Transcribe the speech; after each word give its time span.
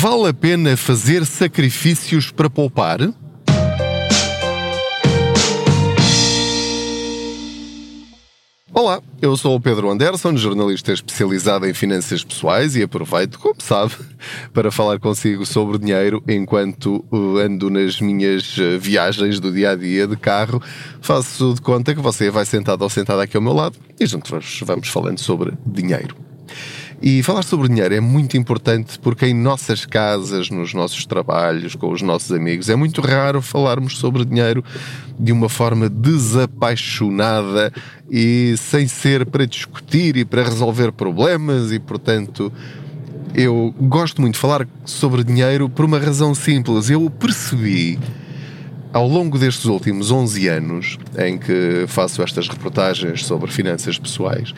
Vale 0.00 0.28
a 0.28 0.32
pena 0.32 0.76
fazer 0.76 1.26
sacrifícios 1.26 2.30
para 2.30 2.48
poupar? 2.48 3.00
Olá, 8.72 9.02
eu 9.20 9.36
sou 9.36 9.56
o 9.56 9.60
Pedro 9.60 9.90
Anderson, 9.90 10.36
jornalista 10.36 10.92
especializado 10.92 11.66
em 11.66 11.74
finanças 11.74 12.22
pessoais 12.22 12.76
e 12.76 12.82
aproveito, 12.84 13.40
como 13.40 13.60
sabe, 13.60 13.92
para 14.54 14.70
falar 14.70 15.00
consigo 15.00 15.44
sobre 15.44 15.78
dinheiro 15.78 16.22
enquanto 16.28 17.04
uh, 17.10 17.38
ando 17.38 17.68
nas 17.68 18.00
minhas 18.00 18.56
uh, 18.56 18.78
viagens 18.78 19.40
do 19.40 19.50
dia 19.50 19.72
a 19.72 19.74
dia 19.74 20.06
de 20.06 20.16
carro. 20.16 20.62
Faço 21.00 21.54
de 21.54 21.60
conta 21.60 21.92
que 21.92 22.00
você 22.00 22.30
vai 22.30 22.46
sentado 22.46 22.82
ou 22.82 22.88
sentada 22.88 23.24
aqui 23.24 23.36
ao 23.36 23.42
meu 23.42 23.52
lado 23.52 23.76
e 23.98 24.06
juntos 24.06 24.60
vamos 24.64 24.86
falando 24.86 25.18
sobre 25.18 25.54
dinheiro. 25.66 26.28
E 27.00 27.22
falar 27.22 27.44
sobre 27.44 27.68
dinheiro 27.68 27.94
é 27.94 28.00
muito 28.00 28.36
importante 28.36 28.98
porque 28.98 29.26
em 29.26 29.34
nossas 29.34 29.86
casas, 29.86 30.50
nos 30.50 30.74
nossos 30.74 31.06
trabalhos, 31.06 31.76
com 31.76 31.92
os 31.92 32.02
nossos 32.02 32.32
amigos, 32.32 32.68
é 32.68 32.74
muito 32.74 33.00
raro 33.00 33.40
falarmos 33.40 33.98
sobre 33.98 34.24
dinheiro 34.24 34.64
de 35.18 35.30
uma 35.30 35.48
forma 35.48 35.88
desapaixonada 35.88 37.72
e 38.10 38.54
sem 38.56 38.88
ser 38.88 39.24
para 39.26 39.46
discutir 39.46 40.16
e 40.16 40.24
para 40.24 40.42
resolver 40.42 40.90
problemas 40.90 41.70
e, 41.70 41.78
portanto, 41.78 42.52
eu 43.32 43.72
gosto 43.80 44.20
muito 44.20 44.34
de 44.34 44.40
falar 44.40 44.66
sobre 44.84 45.22
dinheiro 45.22 45.68
por 45.68 45.84
uma 45.84 46.00
razão 46.00 46.34
simples. 46.34 46.90
Eu 46.90 47.08
percebi 47.08 47.96
ao 48.92 49.06
longo 49.06 49.38
destes 49.38 49.66
últimos 49.66 50.10
11 50.10 50.48
anos 50.48 50.98
em 51.18 51.38
que 51.38 51.84
faço 51.86 52.22
estas 52.22 52.48
reportagens 52.48 53.24
sobre 53.24 53.50
finanças 53.50 53.98
pessoais, 53.98 54.54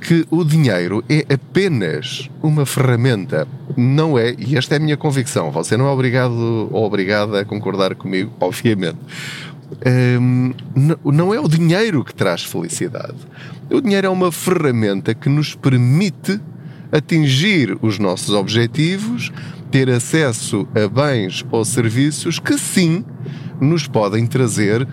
que 0.00 0.26
o 0.30 0.44
dinheiro 0.44 1.02
é 1.08 1.24
apenas 1.32 2.28
uma 2.42 2.66
ferramenta. 2.66 3.48
Não 3.76 4.18
é, 4.18 4.34
e 4.38 4.56
esta 4.56 4.74
é 4.74 4.76
a 4.76 4.80
minha 4.80 4.96
convicção, 4.96 5.50
você 5.50 5.76
não 5.76 5.86
é 5.86 5.90
obrigado 5.90 6.68
ou 6.70 6.84
obrigada 6.84 7.40
a 7.40 7.44
concordar 7.44 7.94
comigo, 7.94 8.32
obviamente. 8.38 8.98
Um, 10.20 10.52
não 11.04 11.32
é 11.32 11.40
o 11.40 11.48
dinheiro 11.48 12.04
que 12.04 12.14
traz 12.14 12.44
felicidade. 12.44 13.16
O 13.70 13.80
dinheiro 13.80 14.06
é 14.06 14.10
uma 14.10 14.30
ferramenta 14.30 15.14
que 15.14 15.28
nos 15.28 15.54
permite 15.54 16.38
atingir 16.92 17.76
os 17.82 17.98
nossos 17.98 18.30
objetivos, 18.34 19.32
ter 19.70 19.90
acesso 19.90 20.68
a 20.74 20.86
bens 20.86 21.44
ou 21.50 21.64
serviços 21.64 22.38
que 22.38 22.56
sim 22.56 23.04
nos 23.60 23.86
podem 23.86 24.26
trazer 24.26 24.86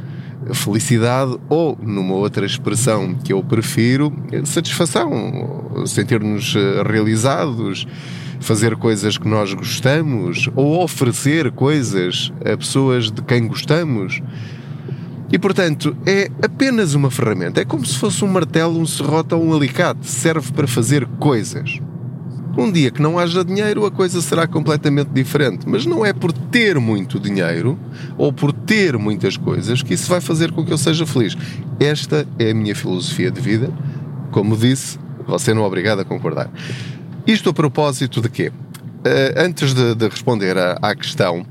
felicidade 0.54 1.38
ou, 1.50 1.78
numa 1.82 2.16
outra 2.16 2.46
expressão 2.46 3.14
que 3.14 3.32
eu 3.32 3.44
prefiro, 3.44 4.12
satisfação, 4.46 5.86
sentir-nos 5.86 6.56
eh, 6.56 6.84
realizados, 6.84 7.86
fazer 8.40 8.76
coisas 8.76 9.18
que 9.18 9.28
nós 9.28 9.54
gostamos 9.54 10.50
ou 10.56 10.84
oferecer 10.84 11.52
coisas 11.52 12.34
a 12.40 12.58
pessoas 12.58 13.12
de 13.12 13.22
quem 13.22 13.48
gostamos. 13.48 14.22
E 15.32 15.40
portanto, 15.40 15.96
é 16.06 16.30
apenas 16.44 16.94
uma 16.94 17.10
ferramenta. 17.10 17.62
É 17.62 17.66
como 17.66 17.86
se 17.86 17.98
fosse 17.98 18.26
um 18.26 18.28
martelo, 18.28 18.80
um 18.80 18.86
serrote 18.86 19.34
ou 19.34 19.46
um 19.46 19.54
alicate. 19.54 20.06
Serve 20.06 20.52
para 20.52 20.68
fazer 20.68 21.06
coisas. 21.20 21.80
Um 22.58 22.72
dia 22.72 22.92
que 22.92 23.02
não 23.02 23.18
haja 23.18 23.44
dinheiro, 23.46 23.86
a 23.86 23.92
coisa 23.92 24.22
será 24.22 24.46
completamente 24.46 25.10
diferente. 25.10 25.68
Mas 25.68 25.86
não 25.86 26.06
é 26.06 26.12
por 26.12 26.32
ter 26.32 26.80
muito 26.80 27.20
dinheiro 27.20 27.80
ou 28.18 28.34
por 28.34 28.52
ter 28.52 28.98
muitas 28.98 29.38
coisas 29.38 29.82
que 29.82 29.94
isso 29.94 30.10
vai 30.10 30.20
fazer 30.20 30.52
com 30.52 30.66
que 30.66 30.72
eu 30.72 30.78
seja 30.78 31.06
feliz. 31.06 31.38
Esta 31.80 32.28
é 32.38 32.52
a 32.52 32.54
minha 32.54 32.76
filosofia 32.76 33.32
de 33.32 33.40
vida. 33.40 33.72
Como 34.32 34.56
disse, 34.58 35.00
você 35.26 35.54
não 35.54 35.64
é 35.64 35.66
obrigado 35.66 36.00
a 36.00 36.06
concordar. 36.06 36.50
Isto 37.26 37.50
a 37.50 37.54
propósito 37.54 38.22
de 38.22 38.30
quê? 38.30 38.50
Uh, 38.50 39.34
antes 39.38 39.74
de, 39.74 39.96
de 39.96 40.08
responder 40.08 40.58
à, 40.58 40.78
à 40.82 40.96
questão 40.96 41.46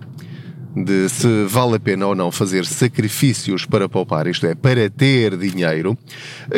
de 0.75 1.09
se 1.09 1.45
vale 1.47 1.77
a 1.77 1.81
pena 1.81 2.07
ou 2.07 2.15
não 2.15 2.31
fazer 2.31 2.65
sacrifícios 2.65 3.65
para 3.65 3.89
poupar, 3.89 4.27
isto 4.27 4.47
é, 4.47 4.55
para 4.55 4.89
ter 4.89 5.37
dinheiro, 5.37 5.99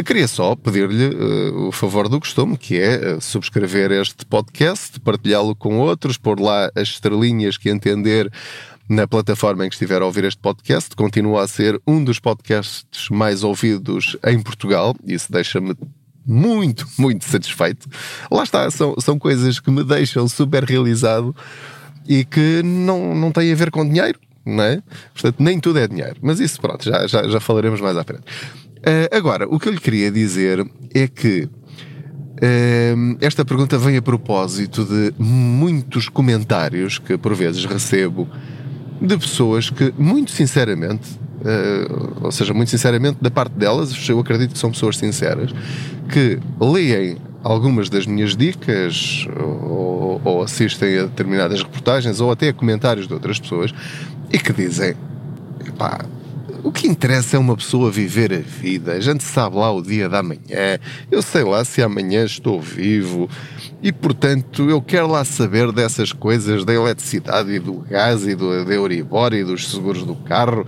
queria 0.05 0.29
só 0.29 0.55
pedir-lhe 0.55 1.15
uh, 1.15 1.69
o 1.69 1.73
favor 1.73 2.09
do 2.09 2.21
costume, 2.21 2.57
que 2.57 2.79
é 2.79 3.15
uh, 3.15 3.21
subscrever 3.21 3.91
este 3.93 4.27
podcast, 4.27 5.01
partilhá-lo 5.01 5.55
com 5.55 5.79
outros, 5.79 6.19
pôr 6.19 6.39
lá 6.41 6.71
as 6.75 6.89
estrelinhas 6.89 7.57
que 7.57 7.71
entender 7.71 8.31
na 8.89 9.07
plataforma 9.07 9.65
em 9.65 9.69
que 9.69 9.75
estiver 9.75 10.03
a 10.03 10.05
ouvir 10.05 10.25
este 10.25 10.41
podcast. 10.41 10.95
Continua 10.95 11.45
a 11.45 11.49
ser 11.49 11.81
um 11.87 12.03
dos 12.03 12.19
podcasts 12.19 13.09
mais 13.09 13.43
ouvidos 13.43 14.17
em 14.27 14.41
Portugal, 14.43 14.95
isso 15.07 15.33
deixa-me 15.33 15.75
muito, 16.27 16.87
muito 16.99 17.25
satisfeito. 17.25 17.89
Lá 18.31 18.45
está, 18.45 18.71
são, 18.71 18.95
são 19.01 19.19
coisas 19.19 19.59
que 19.59 19.71
me 19.71 19.83
deixam 19.83 20.29
super 20.29 20.65
realizado 20.65 21.35
e 22.07 22.25
que 22.25 22.63
não, 22.63 23.15
não 23.15 23.31
tem 23.31 23.53
a 23.53 23.55
ver 23.55 23.71
com 23.71 23.87
dinheiro, 23.87 24.19
não 24.45 24.63
é? 24.65 24.83
Portanto, 25.13 25.37
nem 25.39 25.59
tudo 25.61 25.79
é 25.79 25.87
dinheiro. 25.87 26.17
Mas 26.21 26.41
isso, 26.41 26.61
pronto, 26.61 26.85
já, 26.85 27.07
já, 27.07 27.29
já 27.29 27.41
falaremos 27.41 27.81
mais 27.81 27.97
à 27.97 28.05
frente. 28.05 28.25
Uh, 28.79 29.17
agora, 29.17 29.47
o 29.49 29.59
que 29.61 29.69
eu 29.69 29.73
lhe 29.73 29.81
queria 29.81 30.11
dizer 30.11 30.67
é 30.93 31.07
que 31.07 31.43
uh, 31.45 33.17
esta 33.21 33.45
pergunta 33.45 33.79
vem 33.79 33.97
a 33.97 34.03
propósito 34.03 34.85
de 34.85 35.15
muitos 35.19 36.09
comentários 36.09 36.99
que 36.99 37.17
por 37.17 37.35
vezes 37.35 37.65
recebo 37.65 38.29
de 39.01 39.17
pessoas 39.17 39.71
que, 39.71 39.93
muito 39.97 40.33
sinceramente, 40.33 41.11
uh, 41.43 42.25
ou 42.25 42.33
seja, 42.33 42.53
muito 42.53 42.71
sinceramente, 42.71 43.19
da 43.21 43.31
parte 43.31 43.53
delas, 43.55 44.09
eu 44.09 44.19
acredito 44.19 44.53
que 44.53 44.59
são 44.59 44.71
pessoas 44.71 44.97
sinceras, 44.97 45.53
que 46.09 46.41
leem 46.61 47.19
algumas 47.43 47.89
das 47.89 48.07
minhas 48.07 48.37
dicas 48.37 49.27
ou, 49.39 50.21
ou, 50.25 50.43
assistem 50.43 50.99
a 50.99 51.03
determinadas 51.03 51.63
reportagens 51.63 52.21
ou 52.21 52.31
até 52.31 52.49
a 52.49 52.53
comentários 52.53 53.07
de 53.07 53.15
outras 53.15 53.39
pessoas 53.39 53.73
e 54.33 54.39
que 54.39 54.53
dizem 54.53 54.95
pá, 55.77 56.05
o 56.63 56.71
que 56.71 56.87
interessa 56.87 57.37
é 57.37 57.41
uma 57.41 57.57
pessoa 57.57 57.91
viver 57.91 58.33
a 58.33 58.39
vida. 58.39 58.93
A 58.93 59.01
gente 59.01 59.25
sabe 59.25 59.57
lá 59.57 59.73
o 59.73 59.83
dia 59.83 60.09
da 60.09 60.23
manhã. 60.23 60.79
Eu 61.11 61.21
sei 61.21 61.43
lá 61.43 61.65
se 61.65 61.83
amanhã 61.83 62.25
estou 62.25 62.61
vivo. 62.61 63.29
E, 63.83 63.93
portanto, 63.93 64.71
eu 64.71 64.81
quero 64.81 65.09
lá 65.09 65.25
saber 65.25 65.73
dessas 65.73 66.13
coisas 66.13 66.65
da 66.65 66.73
eletricidade 66.73 67.51
e 67.51 67.59
do 67.59 67.75
gás 67.81 68.25
e 68.27 68.37
do, 68.37 68.53
Euribor 68.53 69.33
e 69.33 69.43
dos 69.43 69.69
seguros 69.71 70.05
do 70.05 70.15
carro 70.15 70.65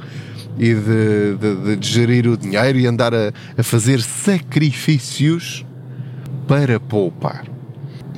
e 0.58 0.74
de, 0.74 1.36
de, 1.38 1.76
de 1.76 1.88
gerir 1.88 2.26
o 2.26 2.36
dinheiro 2.36 2.78
e 2.78 2.86
andar 2.86 3.14
a, 3.14 3.32
a 3.56 3.62
fazer 3.62 4.00
sacrifícios 4.02 5.64
para 6.46 6.78
poupar. 6.78 7.44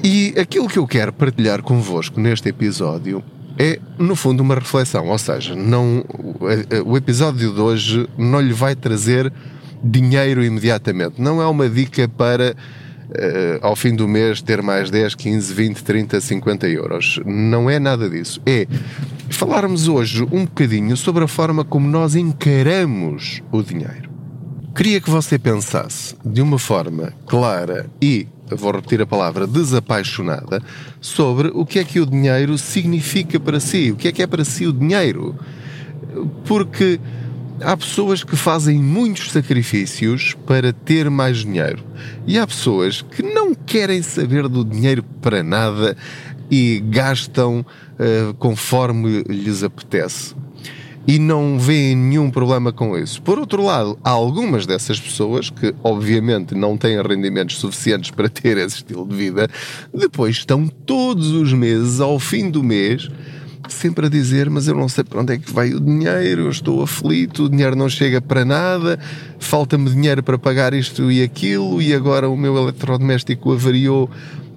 E 0.02 0.34
aquilo 0.38 0.68
que 0.68 0.78
eu 0.78 0.86
quero 0.86 1.12
partilhar 1.12 1.62
convosco 1.62 2.20
neste 2.20 2.48
episódio 2.48 3.22
é, 3.58 3.80
no 3.98 4.14
fundo, 4.14 4.42
uma 4.42 4.54
reflexão. 4.54 5.08
Ou 5.08 5.18
seja, 5.18 5.56
não, 5.56 6.04
o 6.84 6.96
episódio 6.96 7.52
de 7.52 7.60
hoje 7.60 8.08
não 8.16 8.40
lhe 8.40 8.52
vai 8.52 8.74
trazer 8.74 9.32
dinheiro 9.82 10.44
imediatamente. 10.44 11.20
Não 11.20 11.40
é 11.40 11.46
uma 11.46 11.68
dica 11.68 12.06
para, 12.08 12.54
uh, 12.54 13.58
ao 13.62 13.74
fim 13.74 13.94
do 13.94 14.06
mês, 14.06 14.42
ter 14.42 14.62
mais 14.62 14.90
10, 14.90 15.14
15, 15.14 15.54
20, 15.54 15.84
30, 15.84 16.20
50 16.20 16.68
euros. 16.68 17.20
Não 17.24 17.70
é 17.70 17.78
nada 17.78 18.10
disso. 18.10 18.40
É 18.44 18.66
falarmos 19.30 19.88
hoje 19.88 20.22
um 20.24 20.44
bocadinho 20.44 20.96
sobre 20.96 21.24
a 21.24 21.28
forma 21.28 21.64
como 21.64 21.88
nós 21.88 22.14
encaramos 22.14 23.42
o 23.50 23.62
dinheiro. 23.62 24.05
Queria 24.76 25.00
que 25.00 25.08
você 25.08 25.38
pensasse 25.38 26.14
de 26.22 26.42
uma 26.42 26.58
forma 26.58 27.10
clara 27.26 27.88
e, 28.00 28.28
vou 28.50 28.72
repetir 28.72 29.00
a 29.00 29.06
palavra, 29.06 29.46
desapaixonada, 29.46 30.62
sobre 31.00 31.48
o 31.48 31.64
que 31.64 31.78
é 31.78 31.84
que 31.84 31.98
o 31.98 32.04
dinheiro 32.04 32.58
significa 32.58 33.40
para 33.40 33.58
si, 33.58 33.90
o 33.90 33.96
que 33.96 34.08
é 34.08 34.12
que 34.12 34.22
é 34.22 34.26
para 34.26 34.44
si 34.44 34.66
o 34.66 34.74
dinheiro. 34.74 35.34
Porque 36.44 37.00
há 37.62 37.74
pessoas 37.74 38.22
que 38.22 38.36
fazem 38.36 38.76
muitos 38.76 39.32
sacrifícios 39.32 40.36
para 40.46 40.74
ter 40.74 41.08
mais 41.08 41.38
dinheiro. 41.38 41.82
E 42.26 42.38
há 42.38 42.46
pessoas 42.46 43.00
que 43.00 43.22
não 43.22 43.54
querem 43.54 44.02
saber 44.02 44.46
do 44.46 44.62
dinheiro 44.62 45.02
para 45.22 45.42
nada 45.42 45.96
e 46.50 46.84
gastam 46.90 47.60
uh, 47.60 48.34
conforme 48.34 49.22
lhes 49.26 49.62
apetece 49.62 50.34
e 51.06 51.18
não 51.18 51.58
veem 51.58 51.94
nenhum 51.94 52.30
problema 52.30 52.72
com 52.72 52.98
isso. 52.98 53.22
Por 53.22 53.38
outro 53.38 53.62
lado, 53.62 53.98
há 54.02 54.10
algumas 54.10 54.66
dessas 54.66 54.98
pessoas 54.98 55.50
que, 55.50 55.74
obviamente, 55.84 56.54
não 56.54 56.76
têm 56.76 57.00
rendimentos 57.00 57.58
suficientes 57.58 58.10
para 58.10 58.28
ter 58.28 58.56
esse 58.58 58.76
estilo 58.76 59.06
de 59.06 59.14
vida, 59.14 59.48
depois 59.94 60.36
estão 60.36 60.66
todos 60.66 61.30
os 61.30 61.52
meses, 61.52 62.00
ao 62.00 62.18
fim 62.18 62.50
do 62.50 62.62
mês, 62.62 63.08
sempre 63.68 64.06
a 64.06 64.08
dizer: 64.08 64.50
Mas 64.50 64.66
eu 64.66 64.74
não 64.74 64.88
sei 64.88 65.04
para 65.04 65.20
onde 65.20 65.34
é 65.34 65.38
que 65.38 65.52
vai 65.52 65.72
o 65.72 65.80
dinheiro, 65.80 66.42
eu 66.42 66.50
estou 66.50 66.82
aflito, 66.82 67.44
o 67.44 67.48
dinheiro 67.48 67.76
não 67.76 67.88
chega 67.88 68.20
para 68.20 68.44
nada, 68.44 68.98
falta-me 69.38 69.90
dinheiro 69.90 70.22
para 70.22 70.38
pagar 70.38 70.74
isto 70.74 71.10
e 71.10 71.22
aquilo, 71.22 71.80
e 71.80 71.94
agora 71.94 72.28
o 72.28 72.36
meu 72.36 72.56
eletrodoméstico 72.56 73.52
avariou 73.52 74.10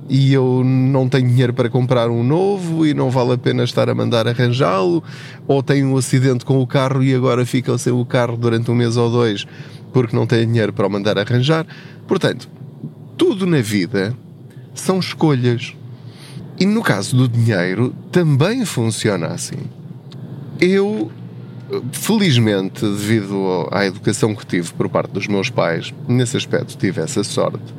e 0.09 0.33
eu 0.33 0.63
não 0.65 1.07
tenho 1.07 1.29
dinheiro 1.29 1.53
para 1.53 1.69
comprar 1.69 2.09
um 2.09 2.23
novo 2.23 2.85
e 2.85 2.93
não 2.93 3.11
vale 3.11 3.33
a 3.33 3.37
pena 3.37 3.63
estar 3.63 3.89
a 3.89 3.95
mandar 3.95 4.27
arranjá-lo, 4.27 5.03
ou 5.47 5.61
tenho 5.61 5.87
um 5.87 5.97
acidente 5.97 6.43
com 6.43 6.59
o 6.59 6.67
carro 6.67 7.03
e 7.03 7.13
agora 7.13 7.45
fica 7.45 7.77
sem 7.77 7.93
o 7.93 8.03
carro 8.03 8.35
durante 8.35 8.71
um 8.71 8.75
mês 8.75 8.97
ou 8.97 9.09
dois 9.09 9.45
porque 9.91 10.15
não 10.15 10.25
tenho 10.25 10.45
dinheiro 10.45 10.73
para 10.73 10.87
o 10.87 10.89
mandar 10.89 11.17
arranjar. 11.17 11.65
Portanto, 12.07 12.49
tudo 13.17 13.45
na 13.45 13.61
vida 13.61 14.15
são 14.73 14.99
escolhas. 14.99 15.73
E 16.59 16.65
no 16.65 16.81
caso 16.81 17.15
do 17.15 17.27
dinheiro, 17.27 17.93
também 18.11 18.65
funciona 18.65 19.27
assim. 19.27 19.59
Eu, 20.59 21.09
felizmente, 21.91 22.81
devido 22.81 23.67
à 23.71 23.85
educação 23.85 24.35
que 24.35 24.45
tive 24.45 24.73
por 24.73 24.89
parte 24.89 25.11
dos 25.11 25.27
meus 25.27 25.49
pais, 25.49 25.93
nesse 26.07 26.35
aspecto 26.35 26.77
tive 26.77 27.01
essa 27.01 27.23
sorte, 27.23 27.73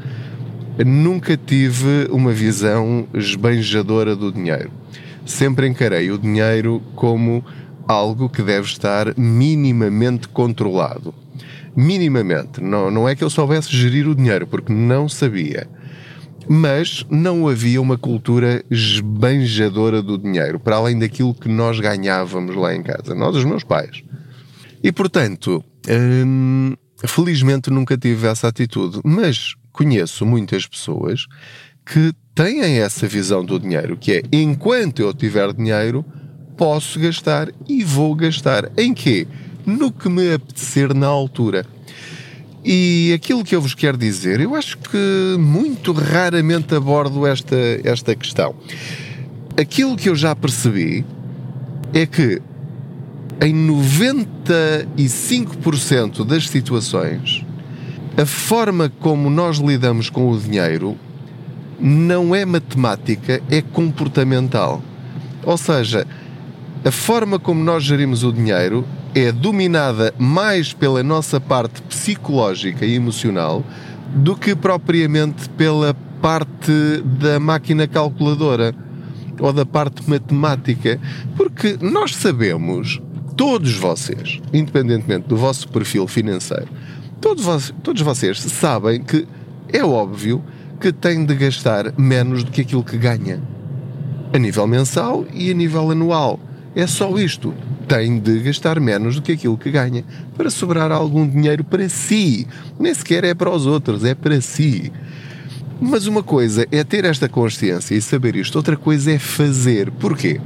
nunca 0.84 1.36
tive 1.36 2.08
uma 2.10 2.32
visão 2.32 3.06
esbanjadora 3.14 4.14
do 4.16 4.32
dinheiro. 4.32 4.70
Sempre 5.24 5.66
encarei 5.66 6.10
o 6.10 6.18
dinheiro 6.18 6.82
como 6.94 7.44
algo 7.86 8.28
que 8.28 8.42
deve 8.42 8.66
estar 8.66 9.16
minimamente 9.16 10.28
controlado. 10.28 11.14
Minimamente. 11.74 12.60
Não, 12.60 12.90
não 12.90 13.08
é 13.08 13.14
que 13.14 13.24
eu 13.24 13.30
soubesse 13.30 13.74
gerir 13.74 14.08
o 14.08 14.14
dinheiro, 14.14 14.46
porque 14.46 14.72
não 14.72 15.08
sabia. 15.08 15.68
Mas 16.48 17.04
não 17.10 17.46
havia 17.46 17.80
uma 17.80 17.98
cultura 17.98 18.64
esbanjadora 18.70 20.02
do 20.02 20.18
dinheiro, 20.18 20.58
para 20.58 20.76
além 20.76 20.98
daquilo 20.98 21.34
que 21.34 21.48
nós 21.48 21.78
ganhávamos 21.78 22.56
lá 22.56 22.74
em 22.74 22.82
casa, 22.82 23.14
nós, 23.14 23.36
os 23.36 23.44
meus 23.44 23.62
pais. 23.62 24.02
E 24.82 24.90
portanto, 24.90 25.62
hum, 26.26 26.74
felizmente 27.04 27.70
nunca 27.70 27.96
tive 27.96 28.26
essa 28.26 28.48
atitude, 28.48 29.00
mas 29.04 29.54
conheço 29.72 30.26
muitas 30.26 30.66
pessoas 30.66 31.26
que 31.84 32.12
têm 32.34 32.80
essa 32.80 33.06
visão 33.06 33.44
do 33.44 33.58
dinheiro, 33.58 33.96
que 33.96 34.12
é 34.12 34.22
enquanto 34.32 35.00
eu 35.00 35.12
tiver 35.12 35.52
dinheiro, 35.52 36.04
posso 36.56 37.00
gastar 37.00 37.48
e 37.68 37.82
vou 37.82 38.14
gastar. 38.14 38.70
Em 38.76 38.94
quê? 38.94 39.26
No 39.66 39.90
que 39.90 40.08
me 40.08 40.34
apetecer 40.34 40.94
na 40.94 41.06
altura. 41.06 41.66
E 42.64 43.12
aquilo 43.14 43.42
que 43.42 43.56
eu 43.56 43.62
vos 43.62 43.74
quero 43.74 43.96
dizer, 43.96 44.40
eu 44.40 44.54
acho 44.54 44.76
que 44.78 45.36
muito 45.38 45.92
raramente 45.92 46.74
abordo 46.74 47.26
esta, 47.26 47.56
esta 47.82 48.14
questão. 48.14 48.54
Aquilo 49.58 49.96
que 49.96 50.08
eu 50.08 50.14
já 50.14 50.36
percebi 50.36 51.04
é 51.94 52.04
que 52.04 52.42
em 53.42 53.66
95% 53.66 56.26
das 56.26 56.46
situações, 56.48 57.42
a 58.16 58.26
forma 58.26 58.90
como 59.00 59.30
nós 59.30 59.58
lidamos 59.58 60.10
com 60.10 60.30
o 60.30 60.38
dinheiro 60.38 60.96
não 61.78 62.34
é 62.34 62.44
matemática, 62.44 63.40
é 63.50 63.62
comportamental. 63.62 64.82
Ou 65.44 65.56
seja, 65.56 66.06
a 66.84 66.90
forma 66.90 67.38
como 67.38 67.62
nós 67.62 67.84
gerimos 67.84 68.22
o 68.24 68.32
dinheiro 68.32 68.84
é 69.14 69.32
dominada 69.32 70.14
mais 70.18 70.72
pela 70.72 71.02
nossa 71.02 71.40
parte 71.40 71.80
psicológica 71.82 72.84
e 72.84 72.94
emocional 72.94 73.64
do 74.14 74.36
que 74.36 74.54
propriamente 74.54 75.48
pela 75.50 75.94
parte 76.20 77.02
da 77.18 77.40
máquina 77.40 77.86
calculadora 77.86 78.74
ou 79.38 79.52
da 79.52 79.64
parte 79.64 80.08
matemática. 80.08 81.00
Porque 81.36 81.78
nós 81.80 82.14
sabemos, 82.14 83.00
todos 83.36 83.74
vocês, 83.74 84.40
independentemente 84.52 85.28
do 85.28 85.36
vosso 85.36 85.68
perfil 85.68 86.06
financeiro, 86.06 86.68
todos, 87.20 87.72
todos 87.82 88.02
vocês 88.02 88.40
sabem 88.40 89.02
que 89.02 89.26
é 89.72 89.84
óbvio 89.84 90.42
que 90.80 90.92
tem 90.92 91.24
de 91.24 91.34
gastar 91.34 91.92
menos 91.98 92.42
do 92.42 92.50
que 92.50 92.62
aquilo 92.62 92.82
que 92.82 92.96
ganha. 92.96 93.40
A 94.32 94.38
nível 94.38 94.66
mensal 94.66 95.26
e 95.32 95.50
a 95.50 95.54
nível 95.54 95.90
anual. 95.90 96.40
É 96.74 96.86
só 96.86 97.18
isto. 97.18 97.52
Tem 97.86 98.18
de 98.18 98.40
gastar 98.40 98.78
menos 98.78 99.16
do 99.16 99.22
que 99.22 99.32
aquilo 99.32 99.58
que 99.58 99.70
ganha 99.70 100.04
para 100.36 100.48
sobrar 100.48 100.92
algum 100.92 101.28
dinheiro 101.28 101.64
para 101.64 101.88
si. 101.88 102.46
Nem 102.78 102.94
sequer 102.94 103.24
é 103.24 103.34
para 103.34 103.50
os 103.50 103.66
outros, 103.66 104.04
é 104.04 104.14
para 104.14 104.40
si. 104.40 104.92
Mas 105.80 106.06
uma 106.06 106.22
coisa 106.22 106.66
é 106.70 106.84
ter 106.84 107.04
esta 107.04 107.28
consciência 107.28 107.94
e 107.94 108.00
saber 108.00 108.36
isto, 108.36 108.56
outra 108.56 108.76
coisa 108.76 109.10
é 109.10 109.18
fazer. 109.18 109.90
Porquê? 109.90 110.40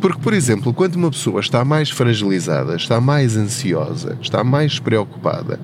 Porque, 0.00 0.20
por 0.20 0.32
exemplo, 0.32 0.72
quando 0.72 0.96
uma 0.96 1.10
pessoa 1.10 1.40
está 1.40 1.62
mais 1.64 1.90
fragilizada, 1.90 2.74
está 2.74 3.00
mais 3.00 3.36
ansiosa, 3.36 4.16
está 4.22 4.42
mais 4.42 4.78
preocupada, 4.78 5.60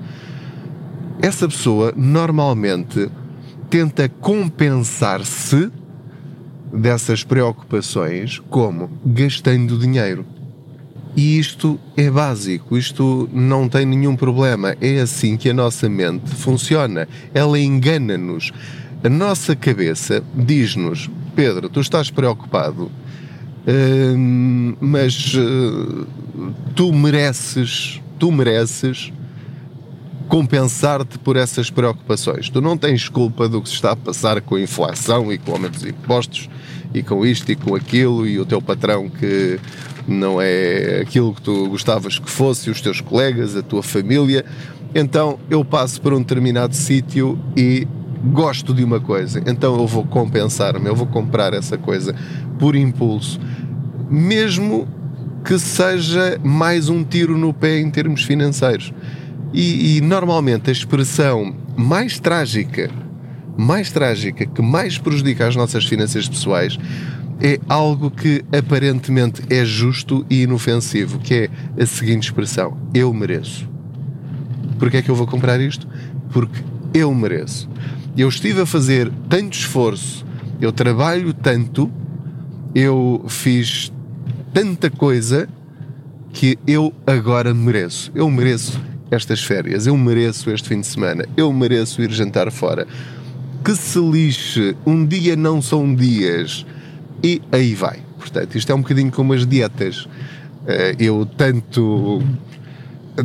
essa 1.21 1.47
pessoa 1.47 1.93
normalmente 1.95 3.09
tenta 3.69 4.07
compensar-se 4.07 5.71
dessas 6.71 7.23
preocupações 7.23 8.39
como 8.49 8.89
gastando 9.05 9.77
dinheiro. 9.77 10.25
E 11.15 11.39
isto 11.39 11.79
é 11.95 12.11
básico, 12.11 12.77
isto 12.77 13.27
não 13.33 13.67
tem 13.67 13.85
nenhum 13.85 14.15
problema. 14.15 14.75
É 14.79 14.99
assim 14.99 15.35
que 15.35 15.49
a 15.49 15.53
nossa 15.53 15.89
mente 15.89 16.29
funciona. 16.35 17.07
Ela 17.33 17.59
engana-nos. 17.59 18.51
A 19.03 19.09
nossa 19.09 19.55
cabeça 19.55 20.23
diz-nos: 20.35 21.09
Pedro, 21.35 21.69
tu 21.69 21.79
estás 21.81 22.11
preocupado, 22.11 22.91
hum, 23.67 24.75
mas 24.79 25.33
uh, 25.33 26.05
tu 26.75 26.93
mereces, 26.93 27.99
tu 28.19 28.31
mereces 28.31 29.11
compensar-te 30.27 31.17
por 31.19 31.35
essas 31.35 31.69
preocupações. 31.69 32.49
Tu 32.49 32.61
não 32.61 32.77
tens 32.77 33.09
culpa 33.09 33.47
do 33.47 33.61
que 33.61 33.69
se 33.69 33.75
está 33.75 33.91
a 33.91 33.95
passar 33.95 34.41
com 34.41 34.55
a 34.55 34.61
inflação 34.61 35.31
e 35.31 35.37
com 35.37 35.51
o 35.51 35.53
aumento 35.55 35.73
dos 35.73 35.85
impostos 35.85 36.49
e 36.93 37.01
com 37.01 37.25
isto 37.25 37.51
e 37.51 37.55
com 37.55 37.75
aquilo 37.75 38.25
e 38.25 38.39
o 38.39 38.45
teu 38.45 38.61
patrão 38.61 39.09
que 39.09 39.59
não 40.07 40.41
é 40.41 41.01
aquilo 41.01 41.33
que 41.33 41.41
tu 41.41 41.69
gostavas 41.69 42.17
que 42.17 42.29
fosse, 42.29 42.69
os 42.69 42.81
teus 42.81 43.01
colegas, 43.01 43.55
a 43.55 43.61
tua 43.61 43.83
família. 43.83 44.45
Então 44.93 45.39
eu 45.49 45.63
passo 45.63 46.01
por 46.01 46.13
um 46.13 46.19
determinado 46.19 46.75
sítio 46.75 47.39
e 47.55 47.87
gosto 48.31 48.73
de 48.73 48.83
uma 48.83 48.99
coisa, 48.99 49.41
então 49.45 49.77
eu 49.79 49.85
vou 49.85 50.03
compensar-me, 50.03 50.87
eu 50.87 50.95
vou 50.95 51.05
comprar 51.05 51.53
essa 51.53 51.77
coisa 51.77 52.15
por 52.57 52.75
impulso, 52.75 53.39
mesmo 54.09 54.87
que 55.45 55.59
seja 55.59 56.39
mais 56.43 56.89
um 56.89 57.03
tiro 57.03 57.37
no 57.37 57.53
pé 57.53 57.79
em 57.79 57.89
termos 57.89 58.23
financeiros. 58.23 58.91
E, 59.53 59.97
e, 59.97 60.01
normalmente 60.01 60.69
a 60.69 60.73
expressão 60.73 61.55
mais 61.75 62.19
trágica, 62.19 62.89
mais 63.57 63.91
trágica, 63.91 64.45
que 64.45 64.61
mais 64.61 64.97
prejudica 64.97 65.47
as 65.47 65.55
nossas 65.55 65.85
finanças 65.85 66.27
pessoais, 66.27 66.77
é 67.41 67.59
algo 67.69 68.09
que 68.09 68.43
aparentemente 68.55 69.41
é 69.49 69.63
justo 69.63 70.25
e 70.29 70.43
inofensivo, 70.43 71.19
que 71.19 71.33
é 71.33 71.49
a 71.81 71.85
seguinte 71.85 72.25
expressão: 72.25 72.77
eu 72.93 73.13
mereço. 73.13 73.69
Porquê 74.79 74.97
é 74.97 75.01
que 75.01 75.09
eu 75.09 75.15
vou 75.15 75.27
comprar 75.27 75.59
isto? 75.59 75.87
Porque 76.31 76.63
eu 76.93 77.13
mereço. 77.13 77.69
Eu 78.17 78.29
estive 78.29 78.61
a 78.61 78.65
fazer 78.65 79.11
tanto 79.29 79.57
esforço, 79.57 80.25
eu 80.59 80.71
trabalho 80.71 81.33
tanto, 81.33 81.91
eu 82.73 83.23
fiz 83.27 83.91
tanta 84.53 84.89
coisa 84.89 85.47
que 86.33 86.57
eu 86.67 86.93
agora 87.05 87.53
mereço. 87.53 88.11
Eu 88.13 88.29
mereço 88.29 88.79
estas 89.09 89.43
férias, 89.43 89.87
eu 89.87 89.97
mereço 89.97 90.49
este 90.51 90.69
fim 90.69 90.81
de 90.81 90.87
semana, 90.87 91.25
eu 91.35 91.51
mereço 91.53 92.01
ir 92.01 92.11
jantar 92.11 92.51
fora. 92.51 92.87
Que 93.63 93.75
se 93.75 93.99
lixe, 93.99 94.75
um 94.85 95.05
dia 95.05 95.35
não 95.35 95.61
são 95.61 95.93
dias. 95.93 96.65
E 97.23 97.41
aí 97.51 97.73
vai. 97.73 97.99
Portanto, 98.17 98.55
isto 98.55 98.71
é 98.71 98.75
um 98.75 98.81
bocadinho 98.81 99.11
como 99.11 99.33
as 99.33 99.45
dietas. 99.45 100.07
Eh, 100.67 100.95
eu 100.99 101.25
tanto, 101.25 102.21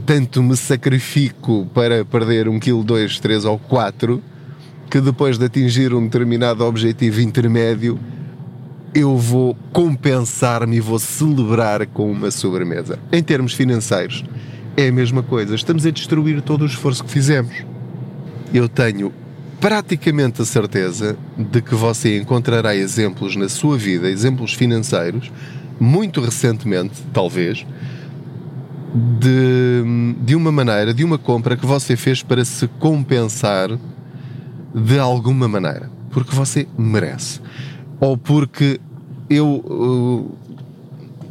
tanto 0.07 0.43
me 0.43 0.57
sacrifico 0.57 1.69
para 1.75 2.05
perder 2.05 2.49
um 2.49 2.59
quilo, 2.59 2.83
dois, 2.83 3.19
três 3.19 3.45
ou 3.45 3.59
quatro, 3.59 4.23
que 4.91 5.01
depois 5.01 5.39
de 5.39 5.45
atingir 5.45 5.95
um 5.95 6.05
determinado 6.05 6.65
objetivo 6.65 7.21
intermédio, 7.21 7.99
eu 8.95 9.17
vou 9.17 9.57
compensar-me 9.73 10.77
e 10.77 10.81
vou 10.81 10.99
celebrar 10.99 11.87
com 11.87 12.11
uma 12.11 12.31
sobremesa. 12.31 12.99
Em 13.11 13.23
termos 13.23 13.55
financeiros, 13.55 14.25
é 14.77 14.89
a 14.89 14.93
mesma 14.93 15.23
coisa. 15.23 15.55
Estamos 15.55 15.85
a 15.87 15.91
destruir 15.91 16.41
todo 16.43 16.63
o 16.63 16.67
esforço 16.67 17.05
que 17.05 17.11
fizemos. 17.11 17.55
Eu 18.53 18.69
tenho 18.69 19.13
praticamente 19.61 20.43
a 20.43 20.45
certeza 20.45 21.17
de 21.39 21.63
que 21.63 21.75
você 21.75 22.19
encontrará 22.19 22.75
exemplos 22.75 23.37
na 23.37 23.49
sua 23.49 23.77
vida, 23.79 24.09
exemplos 24.09 24.55
financeiros, 24.55 25.31
muito 25.79 26.21
recentemente, 26.21 27.03
talvez, 27.13 27.65
de, 29.21 29.85
de 30.21 30.35
uma 30.35 30.51
maneira, 30.51 30.93
de 30.93 31.05
uma 31.05 31.17
compra 31.17 31.57
que 31.57 31.65
você 31.65 31.97
fez 31.97 32.23
para 32.23 32.45
se 32.45 32.67
compensar 32.79 33.71
de 34.75 34.99
alguma 34.99 35.49
maneira. 35.49 35.91
Porque 36.11 36.35
você 36.35 36.67
merece. 36.77 37.41
Ou 38.01 38.19
porque 38.19 38.81
eu, 39.31 40.37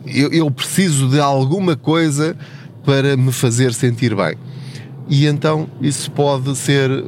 eu, 0.07 0.31
eu 0.31 0.51
preciso 0.51 1.09
de 1.09 1.19
alguma 1.19 1.75
coisa 1.75 2.35
para 2.83 3.15
me 3.15 3.31
fazer 3.31 3.73
sentir 3.73 4.15
bem. 4.15 4.35
E 5.07 5.25
então 5.25 5.67
isso 5.81 6.09
pode 6.11 6.55
ser 6.55 7.05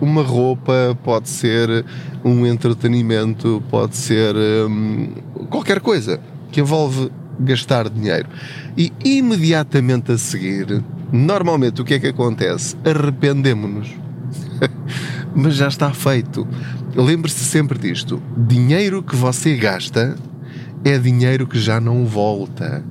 uma 0.00 0.22
roupa, 0.22 0.96
pode 1.02 1.28
ser 1.28 1.84
um 2.24 2.46
entretenimento, 2.46 3.62
pode 3.70 3.96
ser 3.96 4.34
hum, 4.36 5.12
qualquer 5.50 5.80
coisa 5.80 6.20
que 6.50 6.60
envolve 6.60 7.10
gastar 7.40 7.88
dinheiro. 7.88 8.28
E 8.76 8.92
imediatamente 9.04 10.12
a 10.12 10.18
seguir, 10.18 10.82
normalmente 11.12 11.82
o 11.82 11.84
que 11.84 11.94
é 11.94 11.98
que 11.98 12.08
acontece? 12.08 12.76
Arrependemos-nos. 12.84 13.88
Mas 15.34 15.54
já 15.54 15.68
está 15.68 15.92
feito. 15.92 16.46
lembre-se 16.94 17.44
sempre 17.44 17.78
disto: 17.78 18.22
dinheiro 18.36 19.02
que 19.02 19.16
você 19.16 19.56
gasta 19.56 20.16
é 20.84 20.98
dinheiro 20.98 21.46
que 21.46 21.58
já 21.58 21.80
não 21.80 22.04
volta. 22.04 22.84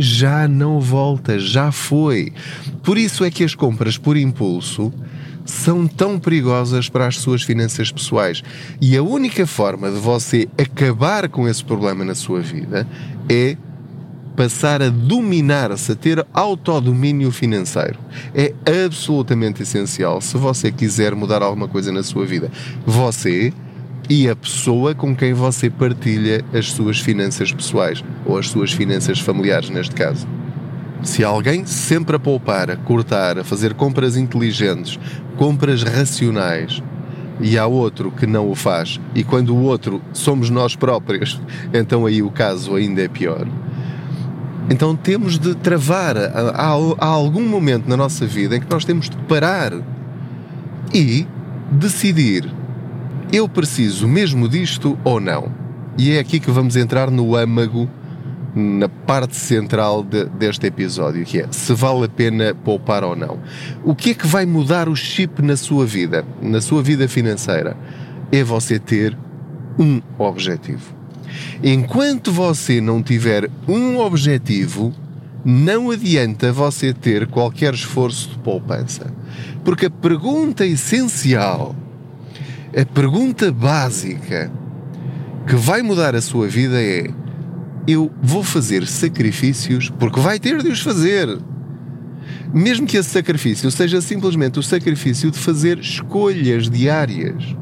Já 0.00 0.46
não 0.46 0.80
volta, 0.80 1.38
já 1.38 1.72
foi. 1.72 2.32
Por 2.84 2.96
isso 2.96 3.24
é 3.24 3.30
que 3.30 3.42
as 3.42 3.54
compras 3.54 3.98
por 3.98 4.16
impulso 4.16 4.92
são 5.44 5.86
tão 5.86 6.18
perigosas 6.18 6.88
para 6.88 7.06
as 7.06 7.16
suas 7.16 7.42
finanças 7.42 7.90
pessoais. 7.90 8.42
E 8.80 8.96
a 8.96 9.02
única 9.02 9.46
forma 9.46 9.90
de 9.90 9.98
você 9.98 10.48
acabar 10.56 11.28
com 11.28 11.48
esse 11.48 11.64
problema 11.64 12.04
na 12.04 12.14
sua 12.14 12.40
vida 12.40 12.86
é 13.28 13.56
passar 14.36 14.80
a 14.80 14.88
dominar-se, 14.88 15.90
a 15.90 15.96
ter 15.96 16.24
autodomínio 16.32 17.32
financeiro. 17.32 17.98
É 18.32 18.54
absolutamente 18.84 19.62
essencial 19.62 20.20
se 20.20 20.36
você 20.36 20.70
quiser 20.70 21.12
mudar 21.12 21.42
alguma 21.42 21.66
coisa 21.66 21.90
na 21.90 22.04
sua 22.04 22.24
vida. 22.24 22.48
Você 22.86 23.52
e 24.08 24.28
a 24.28 24.34
pessoa 24.34 24.94
com 24.94 25.14
quem 25.14 25.34
você 25.34 25.68
partilha 25.68 26.44
as 26.52 26.72
suas 26.72 26.98
finanças 26.98 27.52
pessoais 27.52 28.02
ou 28.24 28.38
as 28.38 28.48
suas 28.48 28.72
finanças 28.72 29.20
familiares, 29.20 29.68
neste 29.68 29.94
caso. 29.94 30.26
Se 31.02 31.22
alguém 31.22 31.64
sempre 31.66 32.16
a 32.16 32.18
poupar, 32.18 32.70
a 32.70 32.76
cortar, 32.76 33.38
a 33.38 33.44
fazer 33.44 33.74
compras 33.74 34.16
inteligentes, 34.16 34.98
compras 35.36 35.82
racionais, 35.82 36.82
e 37.40 37.56
há 37.56 37.66
outro 37.66 38.10
que 38.10 38.26
não 38.26 38.50
o 38.50 38.54
faz, 38.54 38.98
e 39.14 39.22
quando 39.22 39.54
o 39.54 39.62
outro 39.62 40.02
somos 40.12 40.50
nós 40.50 40.74
próprios, 40.74 41.40
então 41.72 42.04
aí 42.04 42.22
o 42.22 42.30
caso 42.30 42.74
ainda 42.74 43.02
é 43.02 43.08
pior. 43.08 43.46
Então 44.70 44.94
temos 44.94 45.38
de 45.38 45.54
travar. 45.54 46.16
Há, 46.18 46.74
há 46.98 47.06
algum 47.06 47.46
momento 47.48 47.88
na 47.88 47.96
nossa 47.96 48.26
vida 48.26 48.56
em 48.56 48.60
que 48.60 48.70
nós 48.70 48.84
temos 48.84 49.08
de 49.08 49.16
parar 49.16 49.72
e 50.92 51.26
decidir: 51.70 52.57
eu 53.32 53.48
preciso 53.48 54.08
mesmo 54.08 54.48
disto 54.48 54.98
ou 55.04 55.20
não? 55.20 55.52
E 55.96 56.12
é 56.12 56.18
aqui 56.18 56.38
que 56.38 56.50
vamos 56.50 56.76
entrar 56.76 57.10
no 57.10 57.34
âmago, 57.36 57.88
na 58.54 58.88
parte 58.88 59.36
central 59.36 60.02
de, 60.02 60.24
deste 60.24 60.66
episódio, 60.66 61.24
que 61.24 61.40
é 61.40 61.48
se 61.50 61.74
vale 61.74 62.04
a 62.04 62.08
pena 62.08 62.54
poupar 62.54 63.04
ou 63.04 63.14
não. 63.14 63.38
O 63.84 63.94
que 63.94 64.10
é 64.10 64.14
que 64.14 64.26
vai 64.26 64.46
mudar 64.46 64.88
o 64.88 64.96
chip 64.96 65.42
na 65.42 65.56
sua 65.56 65.84
vida, 65.84 66.24
na 66.40 66.60
sua 66.60 66.82
vida 66.82 67.08
financeira? 67.08 67.76
É 68.30 68.42
você 68.42 68.78
ter 68.78 69.16
um 69.78 70.00
objetivo. 70.18 70.94
Enquanto 71.62 72.32
você 72.32 72.80
não 72.80 73.02
tiver 73.02 73.50
um 73.66 73.98
objetivo, 73.98 74.94
não 75.44 75.90
adianta 75.90 76.52
você 76.52 76.92
ter 76.92 77.26
qualquer 77.26 77.74
esforço 77.74 78.30
de 78.30 78.38
poupança. 78.38 79.12
Porque 79.64 79.86
a 79.86 79.90
pergunta 79.90 80.66
essencial, 80.66 81.74
a 82.80 82.86
pergunta 82.86 83.50
básica 83.50 84.52
que 85.48 85.56
vai 85.56 85.82
mudar 85.82 86.14
a 86.14 86.20
sua 86.20 86.46
vida 86.46 86.80
é: 86.80 87.10
eu 87.88 88.08
vou 88.22 88.44
fazer 88.44 88.86
sacrifícios 88.86 89.90
porque 89.90 90.20
vai 90.20 90.38
ter 90.38 90.62
de 90.62 90.68
os 90.68 90.80
fazer. 90.80 91.40
Mesmo 92.54 92.86
que 92.86 92.96
esse 92.96 93.10
sacrifício 93.10 93.68
seja 93.72 94.00
simplesmente 94.00 94.60
o 94.60 94.62
sacrifício 94.62 95.28
de 95.28 95.38
fazer 95.38 95.80
escolhas 95.80 96.70
diárias. 96.70 97.56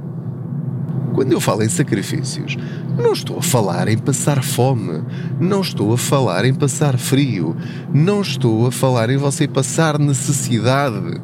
Quando 1.14 1.32
eu 1.32 1.40
falo 1.40 1.62
em 1.62 1.68
sacrifícios, 1.68 2.58
não 2.98 3.14
estou 3.14 3.38
a 3.38 3.42
falar 3.42 3.88
em 3.88 3.96
passar 3.96 4.44
fome, 4.44 5.02
não 5.40 5.62
estou 5.62 5.94
a 5.94 5.98
falar 5.98 6.44
em 6.44 6.52
passar 6.52 6.98
frio, 6.98 7.56
não 7.92 8.20
estou 8.20 8.66
a 8.66 8.70
falar 8.70 9.08
em 9.08 9.16
você 9.16 9.48
passar 9.48 9.98
necessidade. 9.98 11.20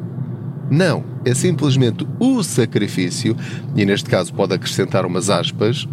Não, 0.71 1.12
é 1.25 1.33
simplesmente 1.33 2.05
o 2.19 2.43
sacrifício, 2.43 3.35
e 3.75 3.85
neste 3.85 4.09
caso 4.09 4.33
pode 4.33 4.53
acrescentar 4.53 5.05
umas 5.05 5.29
aspas, 5.29 5.87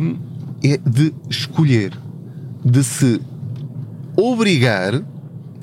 hum, 0.00 0.16
é 0.62 0.78
de 0.78 1.12
escolher, 1.28 1.92
de 2.64 2.82
se 2.84 3.20
obrigar 4.16 5.02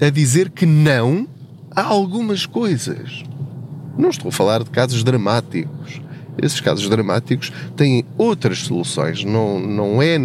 a 0.02 0.10
dizer 0.10 0.50
que 0.50 0.66
não 0.66 1.28
a 1.76 1.84
algumas 1.84 2.46
coisas. 2.46 3.24
Não 3.98 4.10
estou 4.10 4.30
a 4.30 4.32
falar 4.32 4.64
de 4.64 4.70
casos 4.70 5.04
dramáticos 5.04 6.02
esses 6.42 6.60
casos 6.62 6.88
dramáticos 6.90 7.52
têm 7.76 8.06
outras 8.18 8.60
soluções. 8.60 9.24
Não, 9.24 9.60
não 9.60 10.02
é. 10.02 10.18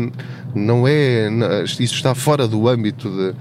Não 0.54 0.87
é 0.87 1.28
isso 1.64 1.82
está 1.82 2.14
fora 2.14 2.46
do 2.46 2.68
âmbito 2.68 3.11
de, 3.11 3.34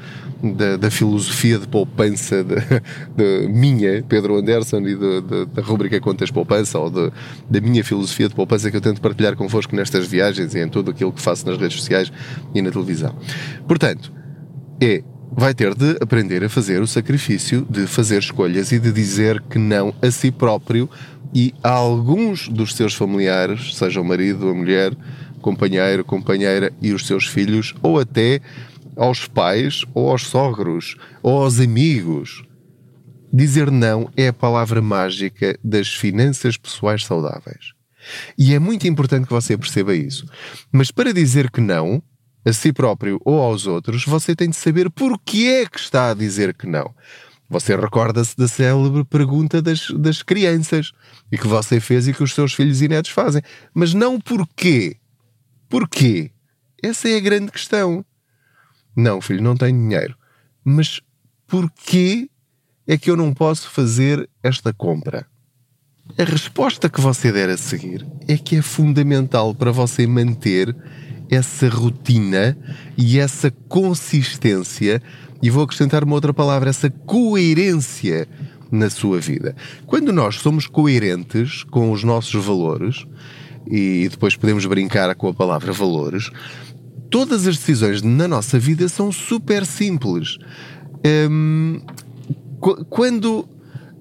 da, 0.44 0.78
da, 0.78 0.92
filosofia 0.92 1.58
de 1.58 1.68
poupança 1.68 2.44
de, 2.44 2.56
de, 3.16 3.48
minha, 3.48 4.04
Pedro 4.04 4.36
Anderson, 4.38 4.82
e 4.82 4.96
de, 4.96 5.46
da 5.46 5.62
rubrica 5.62 6.00
Contas 6.02 6.30
Poupança, 6.30 6.78
ou 6.78 6.90
da 6.90 7.62
minha 7.62 7.84
filosofia 7.84 8.28
de 8.28 8.36
poupança 8.36 8.70
que 8.70 8.76
eu 8.76 8.82
tento 8.82 9.00
partilhar 9.00 9.36
convosco 9.36 9.76
nestas 9.76 10.06
viagens 10.06 10.54
e 10.54 10.60
em 10.60 10.68
tudo 10.68 10.92
aquilo 10.92 11.14
que 11.14 11.22
faço 11.22 11.46
nas 11.48 11.58
redes 11.58 11.78
sociais 11.78 12.12
e 12.54 12.62
na 12.62 12.72
televisão. 12.72 13.16
Portanto, 13.68 14.12
é 14.82 15.04
vai 15.36 15.54
ter 15.54 15.74
de 15.74 15.98
aprender 16.00 16.44
a 16.44 16.50
fazer 16.50 16.80
o 16.82 16.86
sacrifício 16.86 17.66
de 17.68 17.88
fazer 17.88 18.20
escolhas 18.20 18.72
e 18.72 18.78
de 18.78 18.92
dizer 18.92 19.42
que 19.50 19.58
não 19.58 19.94
a 20.00 20.12
si 20.12 20.32
próprio 20.32 20.88
e 21.34 21.54
a 21.64 21.72
alguns 21.72 22.48
dos 22.48 22.76
seus 22.76 22.94
familiares, 22.94 23.76
seja 23.76 24.00
o 24.00 24.06
marido, 24.06 24.50
a 24.50 24.54
mulher, 24.54 24.96
companheiro, 25.42 26.06
companheira 26.06 26.72
e 26.80 26.94
os 26.94 27.08
seus 27.08 27.26
filhos, 27.26 27.74
ou 27.82 28.00
até 28.00 28.40
aos 28.96 29.28
pais, 29.28 29.84
ou 29.94 30.10
aos 30.10 30.28
sogros, 30.28 30.96
ou 31.22 31.44
aos 31.44 31.60
amigos. 31.60 32.44
Dizer 33.32 33.72
não 33.72 34.10
é 34.16 34.28
a 34.28 34.34
palavra 34.34 34.82
mágica 34.82 35.58
das 35.64 35.88
finanças 35.88 36.56
pessoais 36.58 37.04
saudáveis. 37.06 37.74
E 38.38 38.54
é 38.54 38.60
muito 38.60 38.88
importante 38.88 39.26
que 39.26 39.34
você 39.34 39.58
perceba 39.58 39.96
isso. 39.96 40.26
Mas 40.72 40.92
para 40.92 41.14
dizer 41.14 41.50
que 41.50 41.62
não, 41.62 42.02
a 42.46 42.52
si 42.52 42.74
próprio 42.74 43.20
ou 43.24 43.40
aos 43.40 43.66
outros, 43.66 44.06
você 44.06 44.36
tem 44.36 44.50
de 44.50 44.56
saber 44.56 44.90
porquê 44.90 45.64
é 45.64 45.66
que 45.66 45.80
está 45.80 46.12
a 46.12 46.14
dizer 46.14 46.54
que 46.54 46.68
não. 46.68 46.94
Você 47.50 47.76
recorda-se 47.76 48.36
da 48.36 48.48
célebre 48.48 49.04
pergunta 49.04 49.62
das, 49.62 49.90
das 49.92 50.22
crianças 50.22 50.92
e 51.32 51.38
que 51.38 51.48
você 51.48 51.80
fez 51.80 52.08
e 52.08 52.14
que 52.14 52.24
os 52.24 52.34
seus 52.34 52.54
filhos 52.54 52.82
e 52.82 52.88
netos 52.88 53.12
fazem. 53.12 53.42
Mas 53.74 53.94
não 53.94 54.20
porquê. 54.20 54.98
Porquê? 55.70 56.32
Essa 56.82 57.10
é 57.10 57.18
a 57.18 57.22
grande 57.22 57.52
questão. 57.52 58.06
Não, 58.96 59.22
filho, 59.22 59.42
não 59.42 59.56
tenho 59.56 59.78
dinheiro. 59.78 60.16
Mas 60.64 61.02
porquê 61.48 62.30
é 62.88 62.98
que 62.98 63.10
eu 63.10 63.18
não 63.18 63.34
posso 63.34 63.70
fazer 63.70 64.30
esta 64.42 64.74
compra? 64.74 65.26
A 66.18 66.24
resposta 66.24 66.90
que 66.90 67.02
você 67.02 67.32
der 67.32 67.50
a 67.50 67.58
seguir 67.58 68.06
é 68.28 68.38
que 68.38 68.58
é 68.58 68.62
fundamental 68.62 69.56
para 69.56 69.72
você 69.72 70.06
manter 70.06 70.76
essa 71.30 71.68
rotina 71.70 72.58
e 72.98 73.20
essa 73.20 73.50
consistência 73.68 75.02
e 75.42 75.50
vou 75.50 75.64
acrescentar 75.64 76.04
uma 76.04 76.16
outra 76.16 76.34
palavra, 76.34 76.70
essa 76.70 76.90
coerência 76.90 78.28
na 78.72 78.90
sua 78.90 79.20
vida. 79.20 79.56
Quando 79.86 80.12
nós 80.12 80.36
somos 80.36 80.68
coerentes 80.68 81.64
com 81.64 81.92
os 81.92 82.04
nossos 82.04 82.46
valores, 82.46 83.06
e 83.68 84.08
depois 84.10 84.36
podemos 84.36 84.66
brincar 84.66 85.14
com 85.16 85.28
a 85.28 85.34
palavra 85.34 85.72
valores, 85.72 86.30
todas 87.14 87.46
as 87.46 87.58
decisões 87.58 88.02
na 88.02 88.28
nossa 88.28 88.58
vida 88.58 88.90
são 88.90 89.12
super 89.12 89.68
simples. 89.68 90.40
Hum, 91.30 91.80
quando 92.90 93.48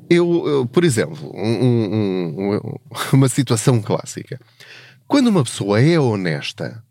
eu, 0.08 0.66
por 0.72 0.82
exemplo, 0.82 1.30
um, 1.34 2.56
um, 2.56 2.78
uma 3.12 3.28
situação 3.28 3.82
clássica. 3.82 4.40
Quando 5.06 5.26
uma 5.26 5.44
pessoa 5.44 5.78
é 5.78 6.00
honesta, 6.00 6.82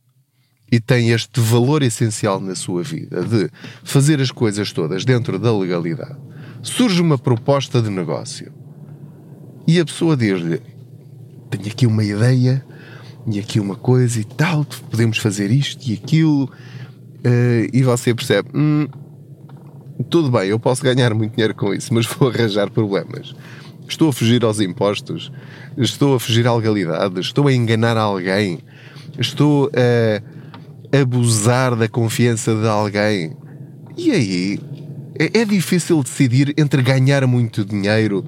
e 0.71 0.79
tem 0.79 1.09
este 1.09 1.41
valor 1.41 1.81
essencial 1.81 2.39
na 2.39 2.53
sua 2.53 2.83
vida 2.83 3.23
de 3.23 3.49
fazer 3.83 4.21
as 4.21 4.29
coisas 4.29 4.71
todas 4.71 5.03
dentro 5.03 5.39
da 5.39 5.51
legalidade, 5.51 6.19
surge 6.61 7.01
uma 7.01 7.17
proposta 7.17 7.81
de 7.81 7.89
negócio 7.89 8.53
e 9.67 9.79
a 9.79 9.85
pessoa 9.85 10.15
diz-lhe: 10.15 10.61
Tenho 11.49 11.65
aqui 11.65 11.87
uma 11.87 12.03
ideia 12.03 12.63
e 13.27 13.39
aqui 13.39 13.59
uma 13.59 13.75
coisa 13.75 14.19
e 14.19 14.23
tal, 14.23 14.65
podemos 14.89 15.17
fazer 15.17 15.51
isto 15.51 15.87
e 15.87 15.93
aquilo, 15.93 16.45
uh, 16.45 17.69
e 17.71 17.83
você 17.83 18.13
percebe: 18.13 18.49
hum, 18.53 18.87
Tudo 20.09 20.31
bem, 20.31 20.49
eu 20.49 20.59
posso 20.59 20.83
ganhar 20.83 21.13
muito 21.13 21.33
dinheiro 21.33 21.55
com 21.55 21.73
isso, 21.73 21.93
mas 21.93 22.05
vou 22.17 22.29
arranjar 22.29 22.69
problemas. 22.69 23.35
Estou 23.87 24.09
a 24.09 24.13
fugir 24.13 24.43
aos 24.43 24.59
impostos, 24.59 25.31
estou 25.77 26.15
a 26.15 26.19
fugir 26.19 26.47
à 26.47 26.55
legalidade, 26.55 27.19
estou 27.19 27.47
a 27.47 27.53
enganar 27.53 27.97
alguém, 27.97 28.59
estou 29.19 29.69
a 29.75 30.97
abusar 31.01 31.75
da 31.75 31.89
confiança 31.89 32.55
de 32.55 32.67
alguém. 32.67 33.35
E 33.97 34.11
aí 34.11 34.59
é, 35.19 35.41
é 35.41 35.45
difícil 35.45 36.01
decidir 36.01 36.53
entre 36.57 36.81
ganhar 36.81 37.27
muito 37.27 37.65
dinheiro 37.65 38.23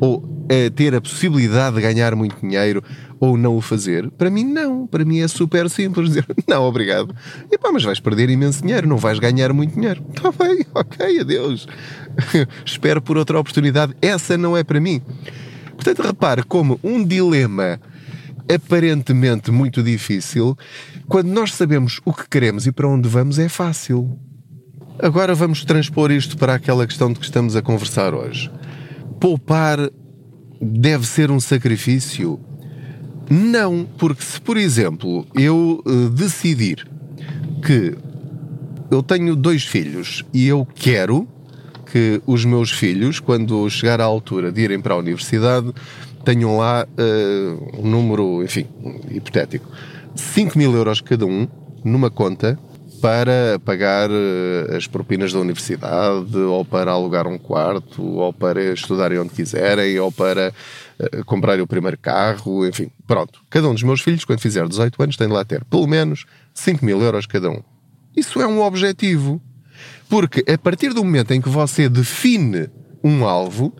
ou 0.00 0.35
é, 0.48 0.70
ter 0.70 0.94
a 0.94 1.00
possibilidade 1.00 1.76
de 1.76 1.82
ganhar 1.82 2.14
muito 2.14 2.36
dinheiro 2.40 2.82
ou 3.18 3.36
não 3.36 3.56
o 3.56 3.60
fazer? 3.60 4.10
Para 4.10 4.30
mim, 4.30 4.44
não. 4.44 4.86
Para 4.86 5.04
mim 5.04 5.20
é 5.20 5.28
super 5.28 5.68
simples 5.70 6.08
dizer 6.10 6.26
não, 6.46 6.62
obrigado. 6.64 7.14
E 7.50 7.58
pá, 7.58 7.70
mas 7.72 7.84
vais 7.84 8.00
perder 8.00 8.30
imenso 8.30 8.62
dinheiro, 8.62 8.88
não 8.88 8.96
vais 8.96 9.18
ganhar 9.18 9.52
muito 9.52 9.74
dinheiro. 9.74 10.04
Está 10.14 10.30
bem, 10.44 10.64
ok, 10.74 11.20
adeus. 11.20 11.66
Espero 12.64 13.02
por 13.02 13.16
outra 13.16 13.38
oportunidade. 13.38 13.94
Essa 14.00 14.36
não 14.36 14.56
é 14.56 14.62
para 14.62 14.80
mim. 14.80 15.02
Portanto, 15.74 16.02
repare 16.02 16.42
como 16.42 16.80
um 16.82 17.04
dilema 17.04 17.78
aparentemente 18.52 19.50
muito 19.50 19.82
difícil, 19.82 20.56
quando 21.08 21.28
nós 21.28 21.52
sabemos 21.52 22.00
o 22.04 22.12
que 22.12 22.28
queremos 22.28 22.66
e 22.66 22.72
para 22.72 22.88
onde 22.88 23.08
vamos, 23.08 23.38
é 23.38 23.48
fácil. 23.48 24.18
Agora 24.98 25.34
vamos 25.34 25.64
transpor 25.64 26.10
isto 26.10 26.36
para 26.38 26.54
aquela 26.54 26.86
questão 26.86 27.12
de 27.12 27.18
que 27.18 27.24
estamos 27.24 27.54
a 27.54 27.62
conversar 27.62 28.14
hoje. 28.14 28.50
Poupar 29.20 29.78
deve 30.60 31.06
ser 31.06 31.30
um 31.30 31.40
sacrifício? 31.40 32.40
Não, 33.28 33.86
porque 33.98 34.22
se, 34.22 34.40
por 34.40 34.56
exemplo, 34.56 35.26
eu 35.34 35.82
uh, 35.84 36.10
decidir 36.10 36.86
que 37.64 37.96
eu 38.90 39.02
tenho 39.02 39.34
dois 39.34 39.64
filhos 39.64 40.24
e 40.32 40.46
eu 40.46 40.66
quero 40.74 41.26
que 41.90 42.20
os 42.26 42.44
meus 42.44 42.70
filhos, 42.70 43.20
quando 43.20 43.68
chegar 43.70 44.00
à 44.00 44.04
altura 44.04 44.52
de 44.52 44.60
irem 44.60 44.80
para 44.80 44.94
a 44.94 44.98
universidade, 44.98 45.72
tenham 46.24 46.56
lá 46.56 46.86
uh, 46.86 47.80
um 47.80 47.88
número, 47.88 48.42
enfim, 48.42 48.66
hipotético, 49.10 49.68
5 50.14 50.56
mil 50.56 50.74
euros 50.74 51.00
cada 51.00 51.26
um 51.26 51.48
numa 51.84 52.10
conta 52.10 52.58
para 53.00 53.58
pagar 53.64 54.10
uh, 54.10 54.76
as 54.76 54.86
propinas 54.86 55.32
da 55.32 55.38
universidade, 55.38 56.36
ou 56.36 56.64
para 56.64 56.90
alugar 56.90 57.26
um 57.26 57.38
quarto, 57.38 58.02
ou 58.02 58.32
para 58.32 58.72
estudarem 58.72 59.18
onde 59.18 59.30
quiserem, 59.30 59.98
ou 59.98 60.10
para 60.10 60.52
uh, 60.98 61.24
comprarem 61.24 61.62
o 61.62 61.66
primeiro 61.66 61.98
carro, 61.98 62.66
enfim, 62.66 62.90
pronto. 63.06 63.40
Cada 63.50 63.68
um 63.68 63.74
dos 63.74 63.82
meus 63.82 64.00
filhos, 64.00 64.24
quando 64.24 64.40
fizer 64.40 64.66
18 64.66 65.02
anos, 65.02 65.16
tem 65.16 65.26
de 65.28 65.32
lá 65.32 65.44
ter 65.44 65.64
pelo 65.64 65.86
menos 65.86 66.24
5 66.54 66.84
mil 66.84 67.00
euros 67.00 67.26
cada 67.26 67.50
um. 67.50 67.62
Isso 68.16 68.40
é 68.40 68.46
um 68.46 68.62
objetivo. 68.62 69.40
Porque 70.08 70.44
a 70.50 70.56
partir 70.56 70.92
do 70.92 71.04
momento 71.04 71.32
em 71.32 71.40
que 71.40 71.48
você 71.48 71.88
define 71.88 72.68
um 73.02 73.24
alvo, 73.24 73.74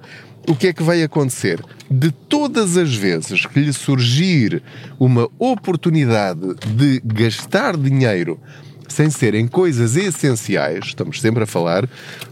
o 0.48 0.54
que 0.54 0.68
é 0.68 0.72
que 0.72 0.82
vai 0.82 1.02
acontecer? 1.02 1.62
De 1.90 2.10
todas 2.10 2.76
as 2.76 2.94
vezes 2.94 3.46
que 3.46 3.60
lhe 3.60 3.72
surgir 3.72 4.62
uma 4.98 5.28
oportunidade 5.38 6.54
de 6.76 7.00
gastar 7.04 7.76
dinheiro 7.76 8.40
sem 8.88 9.10
serem 9.10 9.46
coisas 9.46 9.96
essenciais, 9.96 10.86
estamos 10.86 11.20
sempre 11.20 11.44
a 11.44 11.46
falar 11.46 11.88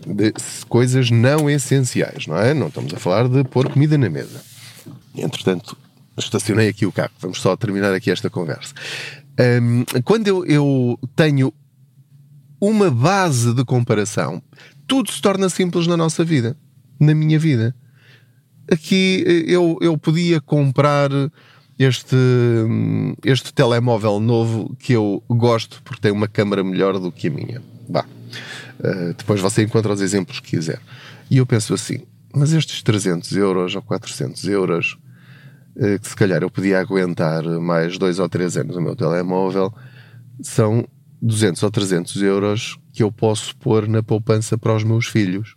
de 0.07 0.33
coisas 0.69 1.11
não 1.11 1.49
essenciais, 1.49 2.27
não 2.27 2.39
é? 2.39 2.55
Não 2.55 2.69
estamos 2.69 2.93
a 2.95 2.99
falar 2.99 3.29
de 3.29 3.45
pôr 3.45 3.69
comida 3.71 3.99
na 3.99 4.09
mesa. 4.09 4.43
Entretanto, 5.17 5.77
estacionei 6.17 6.69
aqui 6.69 6.87
o 6.87 6.93
carro, 6.93 7.13
vamos 7.21 7.41
só 7.41 7.57
terminar 7.57 7.93
aqui 7.93 8.11
esta 8.11 8.31
conversa. 8.31 8.75
Um, 9.39 9.85
quando 10.03 10.29
eu, 10.29 10.47
eu 10.47 10.99
tenho 11.17 11.53
uma 12.61 12.91
base 12.91 13.53
de 13.53 13.65
comparação, 13.65 14.43
tudo 14.87 15.11
se 15.13 15.21
torna 15.21 15.49
simples 15.49 15.87
na 15.87 15.97
nossa 15.97 16.25
vida, 16.25 16.57
na 17.01 17.15
minha 17.15 17.39
vida. 17.39 17.75
Aqui 18.71 19.25
eh, 19.27 19.45
eu, 19.47 19.77
eu 19.81 19.99
podia 19.99 20.41
comprar 20.41 21.11
este, 21.78 22.16
este 23.25 23.52
telemóvel 23.52 24.21
novo 24.21 24.75
que 24.78 24.93
eu 24.93 25.23
gosto 25.28 25.83
porque 25.83 26.00
tem 26.00 26.12
uma 26.12 26.28
câmera 26.28 26.62
melhor 26.62 26.99
do 26.99 27.11
que 27.11 27.28
a 27.28 27.31
minha. 27.31 27.62
Bah. 27.88 28.07
Uh, 28.78 29.14
depois 29.16 29.40
você 29.40 29.62
encontra 29.62 29.93
os 29.93 30.00
exemplos 30.00 30.40
que 30.40 30.50
quiser. 30.50 30.81
E 31.31 31.38
eu 31.38 31.47
penso 31.47 31.75
assim, 31.75 32.02
mas 32.35 32.52
estes 32.52 32.83
300 32.83 33.33
euros 33.33 33.75
ou 33.75 33.83
400 33.83 34.45
euros 34.49 34.99
uh, 35.76 35.99
que 35.99 36.09
se 36.09 36.16
calhar 36.16 36.43
eu 36.43 36.50
podia 36.50 36.81
aguentar 36.81 37.45
mais 37.61 37.99
dois 37.99 38.19
ou 38.19 38.28
três 38.28 38.57
anos 38.57 38.76
no 38.76 38.83
meu 38.83 38.97
telemóvel 38.97 39.73
são 40.43 40.87
200 41.23 41.62
ou 41.62 41.71
300 41.71 42.23
euros 42.23 42.78
que 42.93 43.02
eu 43.02 43.11
posso 43.11 43.57
pôr 43.57 43.88
na 43.88 44.02
poupança 44.02 44.59
para 44.59 44.75
os 44.75 44.85
meus 44.85 45.07
filhos. 45.07 45.57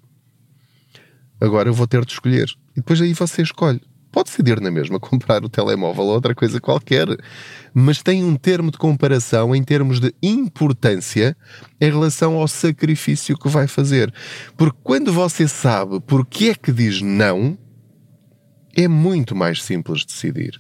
Agora 1.40 1.70
eu 1.70 1.74
vou 1.74 1.88
ter 1.88 2.04
de 2.06 2.14
escolher. 2.14 2.50
E 2.72 2.76
depois 2.76 3.02
aí 3.02 3.14
você 3.14 3.42
escolhe. 3.42 3.82
Pode 4.18 4.32
decidir 4.32 4.60
na 4.60 4.72
mesma 4.72 4.98
comprar 5.00 5.46
o 5.46 5.50
telemóvel 5.50 6.06
ou 6.06 6.14
outra 6.14 6.34
coisa 6.34 6.60
qualquer, 6.60 7.06
mas 7.72 8.02
tem 8.02 8.24
um 8.24 8.36
termo 8.36 8.72
de 8.72 8.78
comparação 8.80 9.56
em 9.56 9.64
termos 9.64 10.00
de 10.00 10.12
importância 10.24 11.38
em 11.80 11.86
relação 11.86 12.34
ao 12.34 12.48
sacrifício 12.48 13.38
que 13.38 13.48
vai 13.48 13.68
fazer. 13.68 14.12
Porque 14.58 14.80
quando 14.82 15.14
você 15.14 15.48
sabe 15.48 16.00
porque 16.00 16.46
é 16.46 16.56
que 16.56 16.72
diz 16.72 17.00
não, 17.00 17.56
é 18.76 18.88
muito 18.88 19.36
mais 19.36 19.62
simples 19.62 20.04
decidir. 20.04 20.60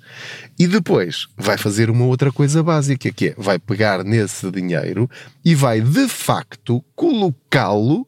E 0.60 0.67
depois 0.67 1.25
vai 1.36 1.58
fazer 1.58 1.89
uma 1.89 2.05
outra 2.05 2.32
coisa 2.32 2.62
básica, 2.62 3.12
que 3.12 3.29
é 3.29 3.36
vai 3.36 3.58
pegar 3.58 4.03
nesse 4.03 4.51
dinheiro 4.51 5.10
e 5.43 5.55
vai 5.55 5.82
de 5.82 6.08
facto 6.08 6.86
colocá-lo 6.95 8.08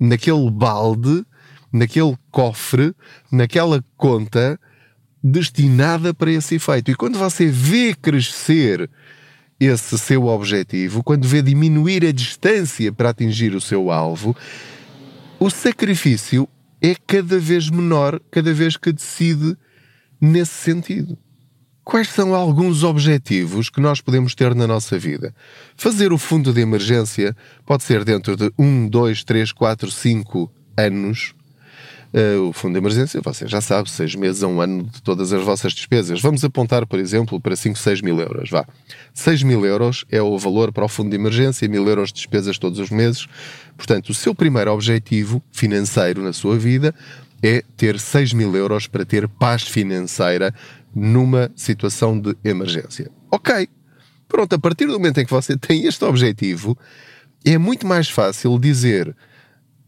naquele 0.00 0.50
balde, 0.50 1.24
naquele 1.72 2.16
cofre, 2.30 2.94
naquela 3.30 3.84
conta 3.96 4.58
destinada 5.22 6.14
para 6.14 6.30
esse 6.30 6.56
efeito. 6.56 6.90
E 6.90 6.94
quando 6.94 7.18
você 7.18 7.46
vê 7.46 7.94
crescer 7.94 8.88
esse 9.58 9.98
seu 9.98 10.26
objetivo, 10.26 11.02
quando 11.02 11.28
vê 11.28 11.42
diminuir 11.42 12.04
a 12.06 12.12
distância 12.12 12.90
para 12.92 13.10
atingir 13.10 13.54
o 13.54 13.60
seu 13.60 13.90
alvo, 13.90 14.34
o 15.38 15.50
sacrifício 15.50 16.48
é 16.80 16.94
cada 17.06 17.38
vez 17.38 17.68
menor 17.68 18.20
cada 18.30 18.54
vez 18.54 18.76
que 18.76 18.90
decide 18.90 19.56
nesse 20.18 20.52
sentido. 20.52 21.18
Quais 21.84 22.08
são 22.08 22.34
alguns 22.34 22.84
objetivos 22.84 23.68
que 23.68 23.80
nós 23.80 24.00
podemos 24.00 24.34
ter 24.34 24.54
na 24.54 24.66
nossa 24.66 24.98
vida? 24.98 25.34
Fazer 25.76 26.12
o 26.12 26.18
fundo 26.18 26.52
de 26.52 26.60
emergência 26.60 27.36
pode 27.66 27.82
ser 27.82 28.04
dentro 28.04 28.36
de 28.36 28.50
1, 28.58 28.88
2, 28.88 29.24
3, 29.24 29.52
4, 29.52 29.90
5 29.90 30.52
anos 30.76 31.34
Uh, 32.12 32.48
o 32.48 32.52
fundo 32.52 32.72
de 32.72 32.78
emergência, 32.78 33.20
você 33.22 33.46
já 33.46 33.60
sabe, 33.60 33.88
seis 33.88 34.16
meses 34.16 34.42
a 34.42 34.48
um 34.48 34.60
ano 34.60 34.82
de 34.82 35.00
todas 35.00 35.32
as 35.32 35.44
vossas 35.44 35.72
despesas. 35.72 36.20
Vamos 36.20 36.44
apontar, 36.44 36.84
por 36.84 36.98
exemplo, 36.98 37.40
para 37.40 37.54
5, 37.54 37.78
6 37.78 38.02
mil 38.02 38.18
euros. 38.18 38.50
Vá. 38.50 38.66
6 39.14 39.44
mil 39.44 39.64
euros 39.64 40.04
é 40.10 40.20
o 40.20 40.36
valor 40.36 40.72
para 40.72 40.84
o 40.84 40.88
fundo 40.88 41.10
de 41.10 41.16
emergência, 41.16 41.68
mil 41.68 41.86
euros 41.86 42.08
de 42.08 42.14
despesas 42.16 42.58
todos 42.58 42.80
os 42.80 42.90
meses. 42.90 43.26
Portanto, 43.76 44.10
o 44.10 44.14
seu 44.14 44.34
primeiro 44.34 44.72
objetivo 44.72 45.40
financeiro 45.52 46.20
na 46.20 46.32
sua 46.32 46.58
vida 46.58 46.92
é 47.40 47.62
ter 47.76 47.98
6 48.00 48.32
mil 48.32 48.56
euros 48.56 48.88
para 48.88 49.04
ter 49.04 49.28
paz 49.28 49.62
financeira 49.62 50.52
numa 50.92 51.50
situação 51.54 52.18
de 52.18 52.36
emergência. 52.42 53.08
Ok. 53.30 53.68
Pronto, 54.26 54.52
a 54.52 54.58
partir 54.58 54.86
do 54.86 54.94
momento 54.94 55.18
em 55.18 55.24
que 55.24 55.30
você 55.30 55.54
tem 55.58 55.86
este 55.86 56.04
objetivo, 56.04 56.76
é 57.44 57.56
muito 57.56 57.86
mais 57.86 58.08
fácil 58.08 58.58
dizer 58.58 59.14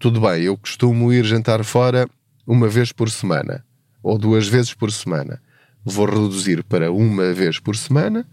tudo 0.03 0.21
bem, 0.21 0.43
eu 0.43 0.59
costumo 0.59 1.13
ir 1.13 1.25
jantar 1.25 1.63
fora 1.63 2.11
uma 2.45 2.67
vez 2.67 2.91
por 2.91 3.09
semana 3.09 3.65
ou 4.03 4.19
duas 4.19 4.49
vezes 4.49 4.75
por 4.75 4.91
semana. 4.91 5.41
Vou 5.85 6.07
reduzir 6.07 6.65
para 6.65 6.91
uma 6.91 7.33
vez 7.33 7.61
por 7.61 7.77
semana 7.77 8.27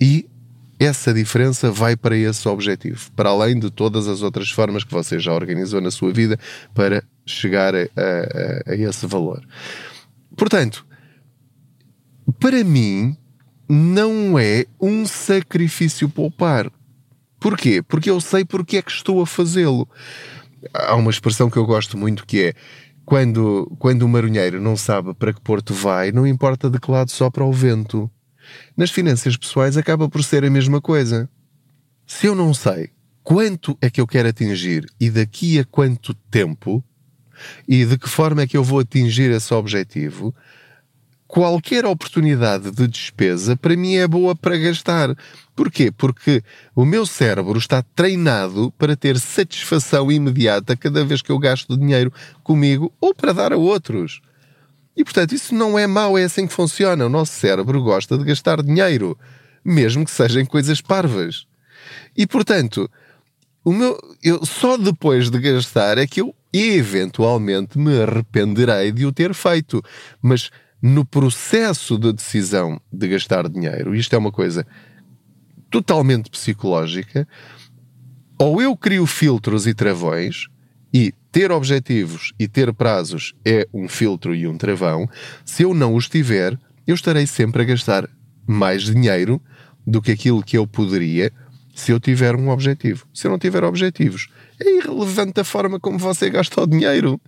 e 0.00 0.30
essa 0.78 1.12
diferença 1.12 1.72
vai 1.72 1.96
para 1.96 2.16
esse 2.16 2.48
objetivo, 2.48 3.10
para 3.16 3.30
além 3.30 3.58
de 3.58 3.68
todas 3.68 4.06
as 4.06 4.22
outras 4.22 4.48
formas 4.52 4.84
que 4.84 4.92
você 4.92 5.18
já 5.18 5.32
organizou 5.32 5.80
na 5.80 5.90
sua 5.90 6.12
vida 6.12 6.38
para 6.72 7.02
chegar 7.26 7.74
a, 7.74 7.80
a, 7.80 8.70
a 8.70 8.76
esse 8.76 9.04
valor. 9.04 9.44
Portanto, 10.36 10.86
para 12.38 12.62
mim, 12.62 13.16
não 13.68 14.38
é 14.38 14.66
um 14.80 15.04
sacrifício 15.04 16.08
poupar. 16.08 16.70
Porquê? 17.40 17.82
Porque 17.82 18.08
eu 18.08 18.20
sei 18.20 18.44
porque 18.44 18.76
é 18.76 18.82
que 18.82 18.92
estou 18.92 19.20
a 19.20 19.26
fazê-lo 19.26 19.88
há 20.72 20.94
uma 20.94 21.10
expressão 21.10 21.50
que 21.50 21.56
eu 21.56 21.66
gosto 21.66 21.96
muito 21.96 22.26
que 22.26 22.42
é 22.42 22.54
quando, 23.04 23.74
quando 23.78 24.02
o 24.02 24.08
marinheiro 24.08 24.60
não 24.60 24.76
sabe 24.76 25.14
para 25.14 25.32
que 25.32 25.40
porto 25.40 25.74
vai, 25.74 26.12
não 26.12 26.26
importa 26.26 26.70
de 26.70 26.78
que 26.78 26.90
lado 26.90 27.10
sopra 27.10 27.44
o 27.44 27.52
vento. 27.52 28.10
Nas 28.76 28.90
finanças 28.90 29.36
pessoais 29.36 29.76
acaba 29.76 30.08
por 30.08 30.22
ser 30.22 30.44
a 30.44 30.50
mesma 30.50 30.80
coisa. 30.80 31.28
Se 32.06 32.26
eu 32.26 32.34
não 32.34 32.52
sei 32.54 32.90
quanto 33.22 33.76
é 33.80 33.88
que 33.88 34.00
eu 34.00 34.06
quero 34.06 34.28
atingir 34.28 34.86
e 35.00 35.10
daqui 35.10 35.58
a 35.58 35.64
quanto 35.64 36.14
tempo 36.30 36.84
e 37.66 37.84
de 37.84 37.98
que 37.98 38.08
forma 38.08 38.42
é 38.42 38.46
que 38.46 38.56
eu 38.56 38.64
vou 38.64 38.80
atingir 38.80 39.30
esse 39.30 39.52
objetivo, 39.54 40.34
qualquer 41.32 41.86
oportunidade 41.86 42.70
de 42.70 42.86
despesa 42.86 43.56
para 43.56 43.74
mim 43.74 43.94
é 43.94 44.06
boa 44.06 44.36
para 44.36 44.54
gastar. 44.58 45.16
Porquê? 45.56 45.90
Porque 45.90 46.42
o 46.76 46.84
meu 46.84 47.06
cérebro 47.06 47.58
está 47.58 47.82
treinado 47.82 48.70
para 48.76 48.94
ter 48.94 49.18
satisfação 49.18 50.12
imediata 50.12 50.76
cada 50.76 51.02
vez 51.02 51.22
que 51.22 51.32
eu 51.32 51.38
gasto 51.38 51.74
dinheiro 51.74 52.12
comigo 52.42 52.92
ou 53.00 53.14
para 53.14 53.32
dar 53.32 53.50
a 53.50 53.56
outros. 53.56 54.20
E 54.94 55.02
portanto, 55.02 55.34
isso 55.34 55.54
não 55.54 55.78
é 55.78 55.86
mau, 55.86 56.18
é 56.18 56.24
assim 56.24 56.46
que 56.46 56.52
funciona. 56.52 57.06
O 57.06 57.08
nosso 57.08 57.32
cérebro 57.32 57.82
gosta 57.82 58.18
de 58.18 58.24
gastar 58.24 58.62
dinheiro, 58.62 59.18
mesmo 59.64 60.04
que 60.04 60.10
sejam 60.10 60.44
coisas 60.44 60.82
parvas. 60.82 61.46
E 62.14 62.26
portanto, 62.26 62.90
o 63.64 63.72
meu, 63.72 63.98
eu, 64.22 64.44
só 64.44 64.76
depois 64.76 65.30
de 65.30 65.38
gastar 65.38 65.96
é 65.96 66.06
que 66.06 66.20
eu 66.20 66.34
eventualmente 66.52 67.78
me 67.78 68.02
arrependerei 68.02 68.92
de 68.92 69.06
o 69.06 69.12
ter 69.12 69.32
feito. 69.32 69.82
Mas 70.20 70.50
no 70.82 71.04
processo 71.04 71.96
de 71.96 72.12
decisão 72.12 72.80
de 72.92 73.08
gastar 73.08 73.48
dinheiro, 73.48 73.94
isto 73.94 74.14
é 74.14 74.18
uma 74.18 74.32
coisa 74.32 74.66
totalmente 75.70 76.28
psicológica, 76.28 77.26
ou 78.36 78.60
eu 78.60 78.76
crio 78.76 79.06
filtros 79.06 79.66
e 79.66 79.72
travões, 79.72 80.48
e 80.92 81.14
ter 81.30 81.50
objetivos 81.50 82.34
e 82.38 82.46
ter 82.46 82.72
prazos 82.74 83.32
é 83.44 83.66
um 83.72 83.88
filtro 83.88 84.34
e 84.34 84.46
um 84.46 84.58
travão, 84.58 85.08
se 85.44 85.62
eu 85.62 85.72
não 85.72 85.94
os 85.94 86.08
tiver, 86.08 86.58
eu 86.86 86.94
estarei 86.94 87.26
sempre 87.26 87.62
a 87.62 87.64
gastar 87.64 88.08
mais 88.46 88.82
dinheiro 88.82 89.40
do 89.86 90.02
que 90.02 90.12
aquilo 90.12 90.42
que 90.42 90.58
eu 90.58 90.66
poderia 90.66 91.32
se 91.74 91.90
eu 91.90 91.98
tiver 91.98 92.36
um 92.36 92.50
objetivo. 92.50 93.06
Se 93.14 93.26
eu 93.26 93.30
não 93.30 93.38
tiver 93.38 93.64
objetivos, 93.64 94.28
é 94.60 94.78
irrelevante 94.78 95.40
a 95.40 95.44
forma 95.44 95.80
como 95.80 95.98
você 95.98 96.28
gasta 96.28 96.60
o 96.60 96.66
dinheiro. 96.66 97.20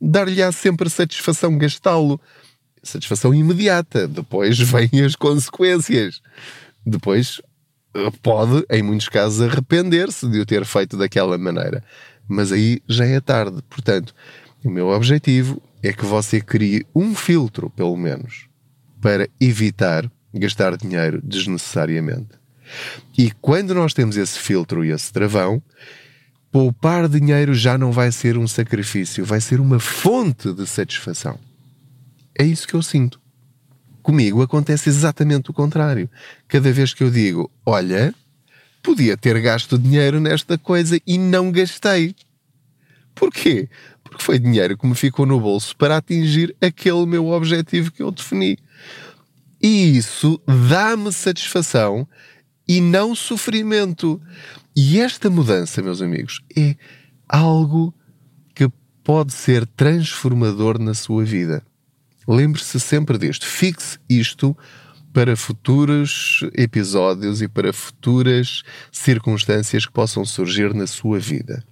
Dar-lhe-á 0.00 0.50
sempre 0.50 0.90
satisfação 0.90 1.56
gastá-lo. 1.56 2.20
Satisfação 2.82 3.34
imediata. 3.34 4.06
Depois 4.06 4.58
vêm 4.60 5.04
as 5.04 5.16
consequências. 5.16 6.20
Depois 6.84 7.40
eh, 7.94 8.10
pode, 8.22 8.64
em 8.70 8.82
muitos 8.82 9.08
casos, 9.08 9.40
arrepender-se 9.40 10.28
de 10.28 10.40
o 10.40 10.46
ter 10.46 10.64
feito 10.64 10.96
daquela 10.96 11.36
maneira. 11.36 11.82
Mas 12.28 12.52
aí 12.52 12.80
já 12.88 13.04
é 13.06 13.20
tarde. 13.20 13.62
Portanto, 13.68 14.14
o 14.64 14.70
meu 14.70 14.88
objetivo 14.88 15.62
é 15.82 15.92
que 15.92 16.04
você 16.04 16.40
crie 16.40 16.86
um 16.94 17.14
filtro, 17.14 17.70
pelo 17.70 17.96
menos, 17.96 18.46
para 19.00 19.28
evitar 19.40 20.10
gastar 20.34 20.76
dinheiro 20.76 21.20
desnecessariamente. 21.22 22.38
E 23.16 23.30
quando 23.40 23.74
nós 23.74 23.94
temos 23.94 24.16
esse 24.16 24.38
filtro 24.38 24.84
e 24.84 24.90
esse 24.90 25.12
travão, 25.12 25.62
poupar 26.52 27.08
dinheiro 27.08 27.54
já 27.54 27.78
não 27.78 27.92
vai 27.92 28.12
ser 28.12 28.36
um 28.36 28.46
sacrifício, 28.46 29.24
vai 29.24 29.40
ser 29.40 29.60
uma 29.60 29.78
fonte 29.78 30.52
de 30.52 30.66
satisfação. 30.66 31.38
É 32.38 32.44
isso 32.44 32.68
que 32.68 32.74
eu 32.74 32.82
sinto. 32.82 33.20
Comigo 34.00 34.40
acontece 34.40 34.88
exatamente 34.88 35.50
o 35.50 35.52
contrário. 35.52 36.08
Cada 36.46 36.72
vez 36.72 36.94
que 36.94 37.02
eu 37.02 37.10
digo, 37.10 37.50
olha, 37.66 38.14
podia 38.82 39.16
ter 39.16 39.38
gasto 39.40 39.76
dinheiro 39.76 40.20
nesta 40.20 40.56
coisa 40.56 40.98
e 41.06 41.18
não 41.18 41.50
gastei. 41.50 42.14
Porquê? 43.14 43.68
Porque 44.02 44.22
foi 44.22 44.38
dinheiro 44.38 44.78
que 44.78 44.86
me 44.86 44.94
ficou 44.94 45.26
no 45.26 45.40
bolso 45.40 45.76
para 45.76 45.96
atingir 45.96 46.56
aquele 46.60 47.04
meu 47.04 47.26
objetivo 47.26 47.90
que 47.90 48.02
eu 48.02 48.12
defini. 48.12 48.56
E 49.60 49.96
isso 49.96 50.40
dá-me 50.70 51.12
satisfação 51.12 52.08
e 52.66 52.80
não 52.80 53.14
sofrimento. 53.14 54.22
E 54.76 55.00
esta 55.00 55.28
mudança, 55.28 55.82
meus 55.82 56.00
amigos, 56.00 56.40
é 56.56 56.76
algo 57.28 57.92
que 58.54 58.70
pode 59.02 59.32
ser 59.32 59.66
transformador 59.66 60.78
na 60.78 60.94
sua 60.94 61.24
vida. 61.24 61.62
Lembre-se 62.28 62.78
sempre 62.78 63.16
disto. 63.16 63.46
Fixe 63.46 63.98
isto 64.06 64.54
para 65.14 65.34
futuros 65.34 66.46
episódios 66.52 67.40
e 67.40 67.48
para 67.48 67.72
futuras 67.72 68.62
circunstâncias 68.92 69.86
que 69.86 69.92
possam 69.92 70.26
surgir 70.26 70.74
na 70.74 70.86
sua 70.86 71.18
vida. 71.18 71.64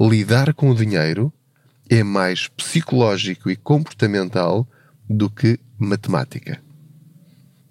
Lidar 0.00 0.52
com 0.52 0.70
o 0.70 0.74
dinheiro 0.74 1.32
é 1.88 2.02
mais 2.02 2.48
psicológico 2.48 3.48
e 3.48 3.54
comportamental 3.54 4.68
do 5.08 5.30
que 5.30 5.60
matemática. 5.78 6.60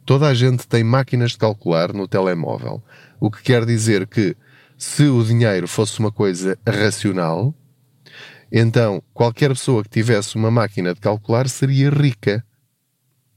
Toda 0.05 0.27
a 0.27 0.33
gente 0.33 0.65
tem 0.65 0.83
máquinas 0.83 1.31
de 1.31 1.39
calcular 1.39 1.91
no 1.91 2.07
telemóvel, 2.07 2.81
o 3.19 3.29
que 3.29 3.43
quer 3.43 3.65
dizer 3.65 4.07
que 4.07 4.37
se 4.77 5.03
o 5.03 5.21
dinheiro 5.21 5.67
fosse 5.67 5.99
uma 5.99 6.11
coisa 6.11 6.57
racional, 6.65 7.53
então 8.57 9.03
qualquer 9.13 9.49
pessoa 9.49 9.83
que 9.83 9.89
tivesse 9.89 10.35
uma 10.35 10.49
máquina 10.49 10.93
de 10.93 11.01
calcular 11.01 11.49
seria 11.49 11.89
rica. 11.89 12.41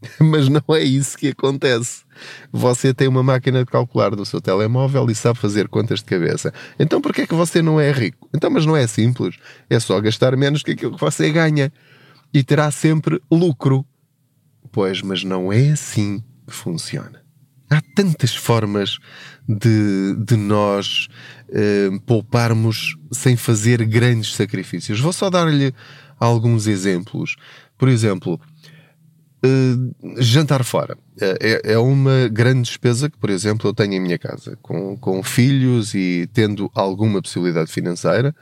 Mas 0.20 0.48
não 0.48 0.62
é 0.70 0.82
isso 0.82 1.18
que 1.18 1.28
acontece. 1.28 2.04
Você 2.52 2.94
tem 2.94 3.08
uma 3.08 3.22
máquina 3.22 3.64
de 3.64 3.66
calcular 3.66 4.14
do 4.14 4.24
seu 4.24 4.40
telemóvel 4.40 5.10
e 5.10 5.14
sabe 5.16 5.40
fazer 5.40 5.66
contas 5.66 5.98
de 5.98 6.04
cabeça. 6.04 6.54
Então 6.78 7.00
por 7.00 7.12
que 7.12 7.22
é 7.22 7.26
que 7.26 7.34
você 7.34 7.60
não 7.60 7.80
é 7.80 7.90
rico? 7.90 8.28
Então, 8.32 8.48
mas 8.48 8.64
não 8.64 8.76
é 8.76 8.86
simples. 8.86 9.36
É 9.68 9.80
só 9.80 10.00
gastar 10.00 10.36
menos 10.36 10.62
que 10.62 10.70
aquilo 10.70 10.94
que 10.94 11.00
você 11.00 11.30
ganha. 11.32 11.72
E 12.32 12.44
terá 12.44 12.70
sempre 12.70 13.20
lucro. 13.30 13.84
Pois, 14.70 15.02
mas 15.02 15.24
não 15.24 15.52
é 15.52 15.70
assim 15.70 16.22
que 16.46 16.54
funciona. 16.54 17.22
Há 17.70 17.82
tantas 17.94 18.34
formas 18.34 18.98
de, 19.48 20.14
de 20.18 20.36
nós 20.36 21.08
eh, 21.48 21.88
pouparmos 22.04 22.96
sem 23.10 23.36
fazer 23.36 23.84
grandes 23.86 24.34
sacrifícios. 24.34 25.00
Vou 25.00 25.12
só 25.12 25.30
dar-lhe 25.30 25.72
alguns 26.20 26.66
exemplos. 26.66 27.36
Por 27.78 27.88
exemplo, 27.88 28.38
Uh, 29.40 29.94
jantar 30.20 30.64
fora 30.64 30.98
é, 31.20 31.74
é 31.74 31.78
uma 31.78 32.28
grande 32.28 32.62
despesa 32.62 33.08
que, 33.08 33.16
por 33.16 33.30
exemplo, 33.30 33.70
eu 33.70 33.72
tenho 33.72 33.94
em 33.94 34.00
minha 34.00 34.18
casa, 34.18 34.58
com, 34.60 34.96
com 34.96 35.22
filhos 35.22 35.94
e 35.94 36.28
tendo 36.32 36.68
alguma 36.74 37.22
possibilidade 37.22 37.70
financeira. 37.70 38.34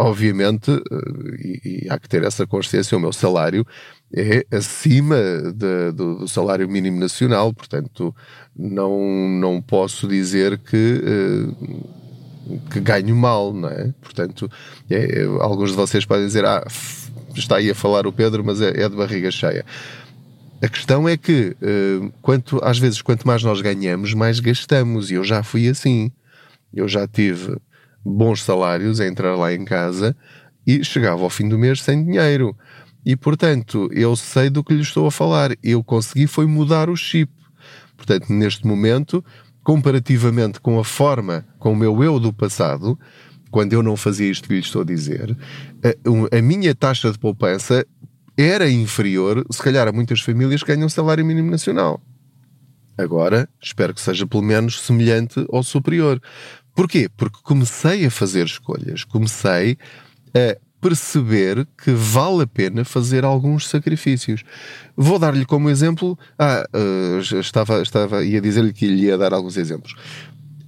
Obviamente, 0.00 0.70
uh, 0.70 1.34
e, 1.38 1.84
e, 1.84 1.90
há 1.90 1.98
que 1.98 2.08
ter 2.08 2.22
essa 2.22 2.46
consciência, 2.46 2.96
o 2.96 3.00
meu 3.00 3.12
salário 3.12 3.66
é 4.14 4.44
acima 4.50 5.16
de, 5.54 5.92
do, 5.92 6.18
do, 6.20 6.28
salário 6.28 6.68
mínimo 6.68 6.98
nacional, 6.98 7.52
portanto, 7.52 8.14
não, 8.56 9.28
não 9.28 9.60
posso 9.60 10.08
dizer 10.08 10.58
que. 10.58 11.02
Uh, 11.04 12.00
que 12.70 12.80
ganho 12.80 13.14
mal, 13.14 13.52
não 13.52 13.68
é? 13.68 13.94
Portanto, 14.00 14.50
é, 14.90 15.22
alguns 15.40 15.70
de 15.70 15.76
vocês 15.76 16.04
podem 16.04 16.26
dizer, 16.26 16.44
ah, 16.44 16.66
está 17.36 17.58
aí 17.58 17.70
a 17.70 17.74
falar 17.76 18.08
o 18.08 18.12
Pedro, 18.12 18.44
mas 18.44 18.60
é, 18.60 18.70
é 18.70 18.88
de 18.88 18.96
barriga 18.96 19.30
cheia. 19.30 19.64
A 20.62 20.68
questão 20.68 21.08
é 21.08 21.16
que, 21.16 21.56
uh, 21.62 22.12
quanto, 22.20 22.58
às 22.62 22.78
vezes, 22.78 23.00
quanto 23.00 23.26
mais 23.26 23.42
nós 23.42 23.60
ganhamos, 23.60 24.12
mais 24.14 24.40
gastamos. 24.40 25.10
E 25.10 25.14
eu 25.14 25.24
já 25.24 25.42
fui 25.42 25.68
assim. 25.68 26.10
Eu 26.74 26.86
já 26.86 27.06
tive 27.06 27.56
bons 28.04 28.42
salários 28.42 29.00
a 29.00 29.06
entrar 29.06 29.36
lá 29.36 29.52
em 29.52 29.64
casa 29.64 30.16
e 30.66 30.84
chegava 30.84 31.22
ao 31.22 31.30
fim 31.30 31.48
do 31.48 31.58
mês 31.58 31.82
sem 31.82 32.04
dinheiro. 32.04 32.56
E, 33.04 33.16
portanto, 33.16 33.88
eu 33.92 34.14
sei 34.14 34.50
do 34.50 34.62
que 34.62 34.74
lhe 34.74 34.82
estou 34.82 35.06
a 35.06 35.10
falar. 35.10 35.52
Eu 35.62 35.82
consegui 35.82 36.26
foi 36.26 36.46
mudar 36.46 36.90
o 36.90 36.96
chip. 36.96 37.32
Portanto, 37.96 38.32
neste 38.32 38.66
momento, 38.66 39.24
comparativamente 39.62 40.60
com 40.60 40.78
a 40.78 40.84
forma, 40.84 41.46
com 41.58 41.72
o 41.72 41.76
meu 41.76 42.02
eu 42.02 42.18
do 42.18 42.32
passado, 42.32 42.98
quando 43.50 43.72
eu 43.72 43.82
não 43.82 43.96
fazia 43.96 44.30
isto 44.30 44.48
que 44.48 44.54
lhe 44.54 44.60
estou 44.60 44.82
a 44.82 44.84
dizer, 44.84 45.36
a, 45.82 46.38
a 46.38 46.42
minha 46.42 46.74
taxa 46.74 47.10
de 47.10 47.18
poupança 47.18 47.84
era 48.36 48.70
inferior, 48.70 49.44
se 49.50 49.62
calhar, 49.62 49.86
a 49.88 49.92
muitas 49.92 50.20
famílias 50.20 50.62
que 50.62 50.74
ganham 50.74 50.88
salário 50.88 51.24
mínimo 51.24 51.50
nacional. 51.50 52.00
Agora, 52.96 53.48
espero 53.62 53.94
que 53.94 54.00
seja 54.00 54.26
pelo 54.26 54.42
menos 54.42 54.80
semelhante 54.80 55.44
ou 55.48 55.62
superior. 55.62 56.20
Porquê? 56.74 57.08
Porque 57.16 57.38
comecei 57.42 58.06
a 58.06 58.10
fazer 58.10 58.46
escolhas, 58.46 59.04
comecei 59.04 59.76
a 60.34 60.56
perceber 60.80 61.68
que 61.76 61.92
vale 61.92 62.44
a 62.44 62.46
pena 62.46 62.84
fazer 62.84 63.24
alguns 63.24 63.68
sacrifícios. 63.68 64.42
Vou 64.96 65.18
dar-lhe 65.18 65.44
como 65.44 65.68
exemplo, 65.68 66.18
ah, 66.38 66.64
uh, 66.74 67.38
estava, 67.38 67.82
estava, 67.82 68.24
ia 68.24 68.40
dizer-lhe 68.40 68.72
que 68.72 68.86
lhe 68.86 69.04
ia 69.04 69.18
dar 69.18 69.34
alguns 69.34 69.56
exemplos. 69.56 69.94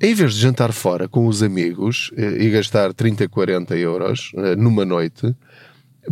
Em 0.01 0.15
vez 0.15 0.35
de 0.35 0.41
jantar 0.41 0.73
fora 0.73 1.09
com 1.09 1.27
os 1.27 1.43
amigos 1.43 2.11
uh, 2.13 2.43
e 2.43 2.51
gastar 2.51 2.93
30, 2.93 3.29
40 3.29 3.77
euros 3.77 4.33
uh, 4.35 4.57
numa 4.57 4.85
noite, 4.85 5.35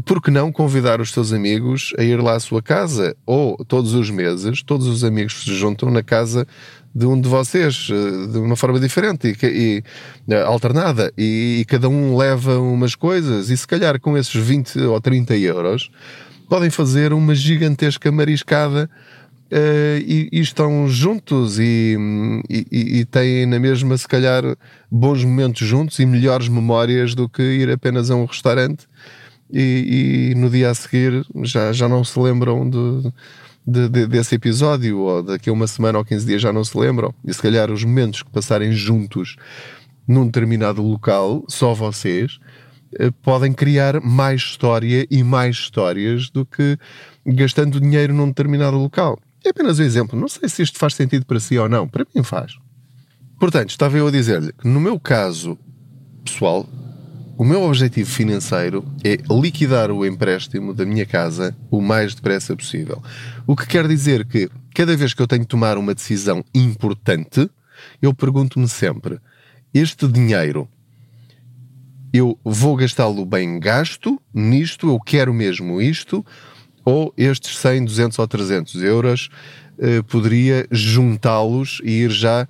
por 0.04 0.22
que 0.22 0.30
não 0.30 0.52
convidar 0.52 1.00
os 1.00 1.12
seus 1.12 1.32
amigos 1.32 1.92
a 1.98 2.02
ir 2.02 2.22
lá 2.22 2.34
à 2.34 2.40
sua 2.40 2.62
casa? 2.62 3.16
Ou 3.26 3.56
todos 3.64 3.92
os 3.92 4.08
meses, 4.08 4.62
todos 4.62 4.86
os 4.86 5.02
amigos 5.02 5.42
se 5.42 5.54
juntam 5.54 5.90
na 5.90 6.02
casa 6.02 6.46
de 6.94 7.06
um 7.06 7.20
de 7.20 7.28
vocês, 7.28 7.88
eh, 7.90 8.26
de 8.32 8.38
uma 8.38 8.56
forma 8.56 8.80
diferente 8.80 9.28
e, 9.42 9.46
e 9.46 9.84
eh, 10.28 10.42
alternada, 10.42 11.12
e, 11.16 11.58
e, 11.60 11.64
cada 11.64 11.88
um 11.88 12.16
leva 12.16 12.58
umas 12.58 12.94
coisas, 12.94 13.48
e 13.48 13.56
se 13.56 13.66
calhar 13.66 14.00
com 14.00 14.16
esses 14.16 14.34
20 14.34 14.78
ou 14.80 15.00
30 15.00 15.36
euros 15.36 15.90
podem 16.48 16.68
fazer 16.68 17.12
uma 17.12 17.32
gigantesca 17.32 18.10
mariscada 18.10 18.90
uh, 19.52 19.98
e, 20.04 20.28
e, 20.32 20.40
estão 20.40 20.88
juntos 20.88 21.60
e, 21.60 21.96
e, 22.48 23.04
têm 23.04 23.46
na 23.46 23.60
mesma, 23.60 23.96
se 23.96 24.08
calhar, 24.08 24.42
bons 24.90 25.22
momentos 25.22 25.66
juntos 25.66 26.00
e 26.00 26.06
melhores 26.06 26.48
memórias 26.48 27.14
do 27.14 27.28
que 27.28 27.40
ir 27.40 27.70
apenas 27.70 28.10
a 28.10 28.16
um 28.16 28.24
restaurante 28.24 28.88
e, 29.52 30.32
e, 30.32 30.34
no 30.34 30.50
dia 30.50 30.70
a 30.70 30.74
seguir 30.74 31.24
já, 31.44 31.72
já 31.72 31.88
não 31.88 32.02
se 32.02 32.18
lembram 32.18 32.68
de, 32.68 33.12
de, 33.66 33.88
de, 33.88 34.06
desse 34.06 34.34
episódio, 34.34 34.98
ou 34.98 35.22
daqui 35.22 35.50
a 35.50 35.52
uma 35.52 35.66
semana 35.66 35.98
ou 35.98 36.04
15 36.04 36.26
dias 36.26 36.42
já 36.42 36.52
não 36.52 36.64
se 36.64 36.76
lembram. 36.76 37.14
E 37.24 37.32
se 37.32 37.40
calhar 37.40 37.70
os 37.70 37.84
momentos 37.84 38.22
que 38.22 38.30
passarem 38.30 38.72
juntos 38.72 39.36
num 40.06 40.26
determinado 40.26 40.82
local, 40.82 41.44
só 41.48 41.72
vocês, 41.72 42.38
eh, 42.98 43.10
podem 43.22 43.52
criar 43.52 44.00
mais 44.00 44.40
história 44.40 45.06
e 45.10 45.22
mais 45.22 45.56
histórias 45.56 46.30
do 46.30 46.44
que 46.44 46.76
gastando 47.24 47.80
dinheiro 47.80 48.12
num 48.12 48.28
determinado 48.28 48.76
local. 48.76 49.18
É 49.44 49.50
apenas 49.50 49.78
um 49.78 49.82
exemplo. 49.82 50.18
Não 50.18 50.28
sei 50.28 50.48
se 50.48 50.62
isto 50.62 50.78
faz 50.78 50.94
sentido 50.94 51.24
para 51.24 51.40
si 51.40 51.56
ou 51.58 51.68
não. 51.68 51.86
Para 51.86 52.06
mim 52.14 52.22
faz. 52.22 52.58
Portanto, 53.38 53.70
estava 53.70 53.96
eu 53.96 54.06
a 54.06 54.10
dizer-lhe 54.10 54.52
que 54.52 54.68
no 54.68 54.80
meu 54.80 54.98
caso 54.98 55.58
pessoal, 56.24 56.68
o 57.40 57.44
meu 57.44 57.62
objetivo 57.62 58.10
financeiro 58.10 58.84
é 59.02 59.16
liquidar 59.32 59.90
o 59.90 60.04
empréstimo 60.04 60.74
da 60.74 60.84
minha 60.84 61.06
casa 61.06 61.56
o 61.70 61.80
mais 61.80 62.14
depressa 62.14 62.54
possível. 62.54 63.02
O 63.46 63.56
que 63.56 63.66
quer 63.66 63.88
dizer 63.88 64.26
que 64.26 64.50
cada 64.74 64.94
vez 64.94 65.14
que 65.14 65.22
eu 65.22 65.26
tenho 65.26 65.40
que 65.40 65.48
tomar 65.48 65.78
uma 65.78 65.94
decisão 65.94 66.44
importante, 66.54 67.48
eu 68.02 68.12
pergunto-me 68.12 68.68
sempre: 68.68 69.18
este 69.72 70.06
dinheiro 70.06 70.68
eu 72.12 72.38
vou 72.44 72.76
gastá-lo 72.76 73.24
bem 73.24 73.58
gasto 73.58 74.20
nisto, 74.34 74.90
eu 74.90 75.00
quero 75.00 75.32
mesmo 75.32 75.80
isto, 75.80 76.22
ou 76.84 77.10
estes 77.16 77.56
100, 77.56 77.86
200 77.86 78.18
ou 78.18 78.28
300 78.28 78.82
euros 78.82 79.30
eh, 79.78 80.02
poderia 80.02 80.66
juntá-los 80.70 81.80
e 81.84 82.02
ir 82.02 82.10
já 82.10 82.46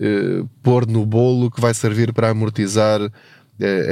eh, 0.00 0.42
pôr 0.62 0.86
no 0.86 1.04
bolo 1.04 1.50
que 1.50 1.60
vai 1.60 1.74
servir 1.74 2.14
para 2.14 2.30
amortizar 2.30 3.12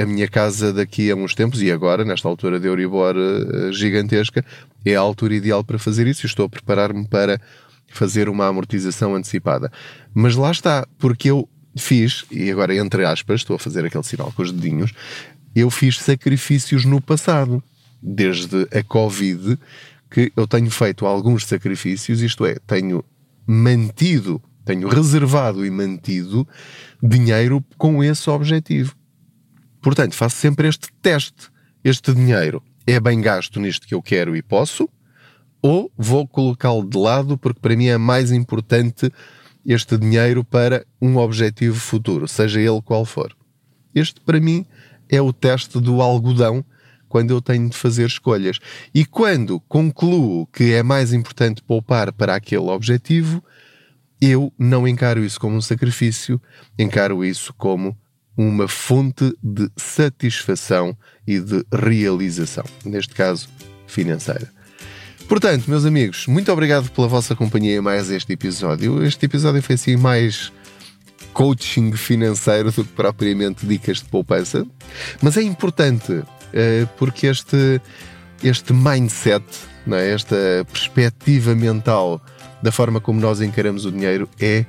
a 0.02 0.06
minha 0.06 0.28
casa 0.28 0.72
daqui 0.72 1.10
a 1.10 1.16
uns 1.16 1.34
tempos 1.34 1.62
e 1.62 1.70
agora, 1.70 2.04
nesta 2.04 2.28
altura 2.28 2.58
de 2.58 2.66
Euribor 2.66 3.14
eh, 3.16 3.72
gigantesca, 3.72 4.44
é 4.84 4.94
a 4.94 5.00
altura 5.00 5.34
ideal 5.34 5.62
para 5.62 5.78
fazer 5.78 6.06
isso 6.06 6.26
estou 6.26 6.46
a 6.46 6.48
preparar-me 6.48 7.06
para 7.06 7.40
fazer 7.88 8.28
uma 8.28 8.46
amortização 8.46 9.14
antecipada. 9.14 9.70
Mas 10.14 10.36
lá 10.36 10.50
está, 10.50 10.86
porque 10.98 11.30
eu 11.30 11.48
fiz, 11.76 12.24
e 12.30 12.50
agora 12.50 12.74
entre 12.74 13.04
aspas, 13.04 13.40
estou 13.40 13.56
a 13.56 13.58
fazer 13.58 13.84
aquele 13.84 14.04
sinal 14.04 14.32
com 14.32 14.42
os 14.42 14.52
dedinhos, 14.52 14.92
eu 15.54 15.70
fiz 15.70 15.98
sacrifícios 15.98 16.84
no 16.84 17.00
passado, 17.00 17.62
desde 18.02 18.66
a 18.72 18.82
Covid, 18.82 19.58
que 20.10 20.32
eu 20.36 20.46
tenho 20.46 20.70
feito 20.70 21.06
alguns 21.06 21.46
sacrifícios, 21.46 22.22
isto 22.22 22.44
é, 22.46 22.56
tenho 22.66 23.04
mantido, 23.46 24.40
tenho 24.64 24.88
reservado 24.88 25.64
e 25.64 25.70
mantido 25.70 26.46
dinheiro 27.02 27.64
com 27.76 28.02
esse 28.02 28.28
objetivo. 28.30 28.94
Portanto, 29.80 30.14
faço 30.14 30.36
sempre 30.36 30.68
este 30.68 30.88
teste. 31.00 31.48
Este 31.82 32.12
dinheiro 32.12 32.62
é 32.86 33.00
bem 33.00 33.20
gasto 33.20 33.58
nisto 33.60 33.86
que 33.86 33.94
eu 33.94 34.02
quero 34.02 34.36
e 34.36 34.42
posso, 34.42 34.88
ou 35.62 35.90
vou 35.96 36.26
colocá-lo 36.26 36.88
de 36.88 36.98
lado 36.98 37.38
porque 37.38 37.60
para 37.60 37.76
mim 37.76 37.86
é 37.86 37.98
mais 37.98 38.32
importante 38.32 39.10
este 39.64 39.96
dinheiro 39.96 40.42
para 40.42 40.84
um 41.00 41.16
objetivo 41.16 41.78
futuro, 41.78 42.26
seja 42.26 42.60
ele 42.60 42.80
qual 42.82 43.04
for. 43.04 43.34
Este, 43.94 44.20
para 44.20 44.40
mim, 44.40 44.64
é 45.08 45.20
o 45.20 45.32
teste 45.32 45.80
do 45.80 46.00
algodão 46.00 46.64
quando 47.08 47.32
eu 47.32 47.42
tenho 47.42 47.68
de 47.68 47.76
fazer 47.76 48.06
escolhas. 48.06 48.58
E 48.94 49.04
quando 49.04 49.60
concluo 49.60 50.46
que 50.46 50.72
é 50.72 50.82
mais 50.82 51.12
importante 51.12 51.62
poupar 51.62 52.12
para 52.12 52.34
aquele 52.34 52.70
objetivo, 52.70 53.42
eu 54.20 54.52
não 54.58 54.86
encaro 54.86 55.24
isso 55.24 55.40
como 55.40 55.56
um 55.56 55.60
sacrifício, 55.60 56.40
encaro 56.78 57.24
isso 57.24 57.52
como 57.54 57.96
uma 58.36 58.68
fonte 58.68 59.36
de 59.42 59.70
satisfação 59.76 60.96
e 61.26 61.38
de 61.38 61.64
realização, 61.72 62.64
neste 62.84 63.14
caso 63.14 63.48
financeira. 63.86 64.50
Portanto, 65.28 65.68
meus 65.68 65.84
amigos, 65.84 66.26
muito 66.26 66.50
obrigado 66.50 66.90
pela 66.90 67.06
vossa 67.06 67.36
companhia 67.36 67.76
em 67.76 67.80
mais 67.80 68.10
este 68.10 68.32
episódio. 68.32 69.04
Este 69.04 69.26
episódio 69.26 69.62
foi 69.62 69.76
assim 69.76 69.96
mais 69.96 70.52
coaching 71.32 71.92
financeiro 71.92 72.72
do 72.72 72.84
que 72.84 72.92
propriamente 72.92 73.64
dicas 73.64 73.98
de 73.98 74.06
poupança, 74.06 74.66
mas 75.22 75.36
é 75.36 75.42
importante 75.42 76.22
eh, 76.52 76.86
porque 76.96 77.26
este, 77.28 77.80
este 78.42 78.72
mindset, 78.72 79.44
não 79.86 79.96
é? 79.96 80.10
esta 80.10 80.36
perspectiva 80.72 81.54
mental 81.54 82.20
da 82.62 82.72
forma 82.72 83.00
como 83.00 83.20
nós 83.20 83.40
encaramos 83.40 83.84
o 83.84 83.92
dinheiro 83.92 84.28
é 84.40 84.64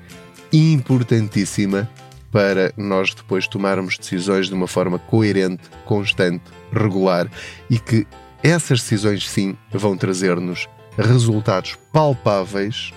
importantíssima 0.53 1.89
para 2.31 2.73
nós 2.77 3.13
depois 3.13 3.47
tomarmos 3.47 3.97
decisões 3.97 4.47
de 4.47 4.53
uma 4.53 4.67
forma 4.67 4.97
coerente, 4.97 5.63
constante, 5.85 6.43
regular 6.71 7.29
e 7.69 7.77
que 7.77 8.07
essas 8.41 8.79
decisões 8.81 9.29
sim 9.29 9.55
vão 9.71 9.97
trazer-nos 9.97 10.67
resultados 10.97 11.77
palpáveis 11.91 12.93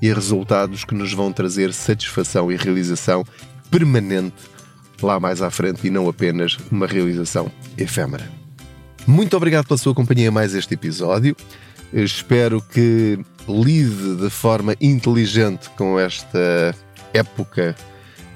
e 0.00 0.12
resultados 0.12 0.84
que 0.84 0.94
nos 0.94 1.12
vão 1.12 1.32
trazer 1.32 1.72
satisfação 1.72 2.50
e 2.50 2.56
realização 2.56 3.24
permanente 3.70 4.36
lá 5.02 5.20
mais 5.20 5.42
à 5.42 5.50
frente 5.50 5.86
e 5.86 5.90
não 5.90 6.08
apenas 6.08 6.56
uma 6.70 6.86
realização 6.86 7.50
efêmera. 7.76 8.28
Muito 9.06 9.36
obrigado 9.36 9.66
pela 9.66 9.78
sua 9.78 9.94
companhia 9.94 10.30
mais 10.30 10.54
este 10.54 10.74
episódio. 10.74 11.36
Espero 11.92 12.60
que 12.60 13.18
lide 13.48 14.16
de 14.16 14.30
forma 14.30 14.74
inteligente 14.80 15.70
com 15.70 15.98
esta 15.98 16.74
época 17.14 17.74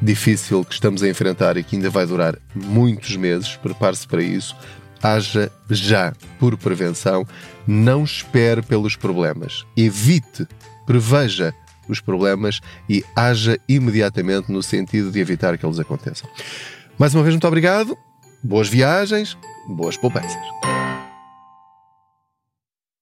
difícil 0.03 0.65
que 0.65 0.75
estamos 0.75 1.03
a 1.03 1.09
enfrentar 1.09 1.57
e 1.57 1.63
que 1.63 1.77
ainda 1.77 1.89
vai 1.89 2.05
durar 2.05 2.37
muitos 2.55 3.17
meses. 3.17 3.57
Prepare-se 3.57 4.07
para 4.07 4.23
isso. 4.23 4.57
Haja 5.03 5.51
já 5.71 6.13
por 6.39 6.57
prevenção. 6.57 7.27
Não 7.67 8.03
espere 8.03 8.63
pelos 8.63 8.97
problemas. 8.97 9.65
Evite, 9.77 10.47
preveja 10.85 11.55
os 11.89 12.01
problemas 12.01 12.61
e 12.89 13.05
haja 13.15 13.59
imediatamente 13.69 14.51
no 14.51 14.63
sentido 14.63 15.11
de 15.11 15.21
evitar 15.21 15.57
que 15.57 15.65
eles 15.65 15.79
aconteçam. 15.79 16.29
Mais 16.99 17.15
uma 17.15 17.23
vez, 17.23 17.35
muito 17.35 17.47
obrigado. 17.47 17.97
Boas 18.43 18.69
viagens, 18.69 19.37
boas 19.69 19.97
poupanças. 19.97 20.72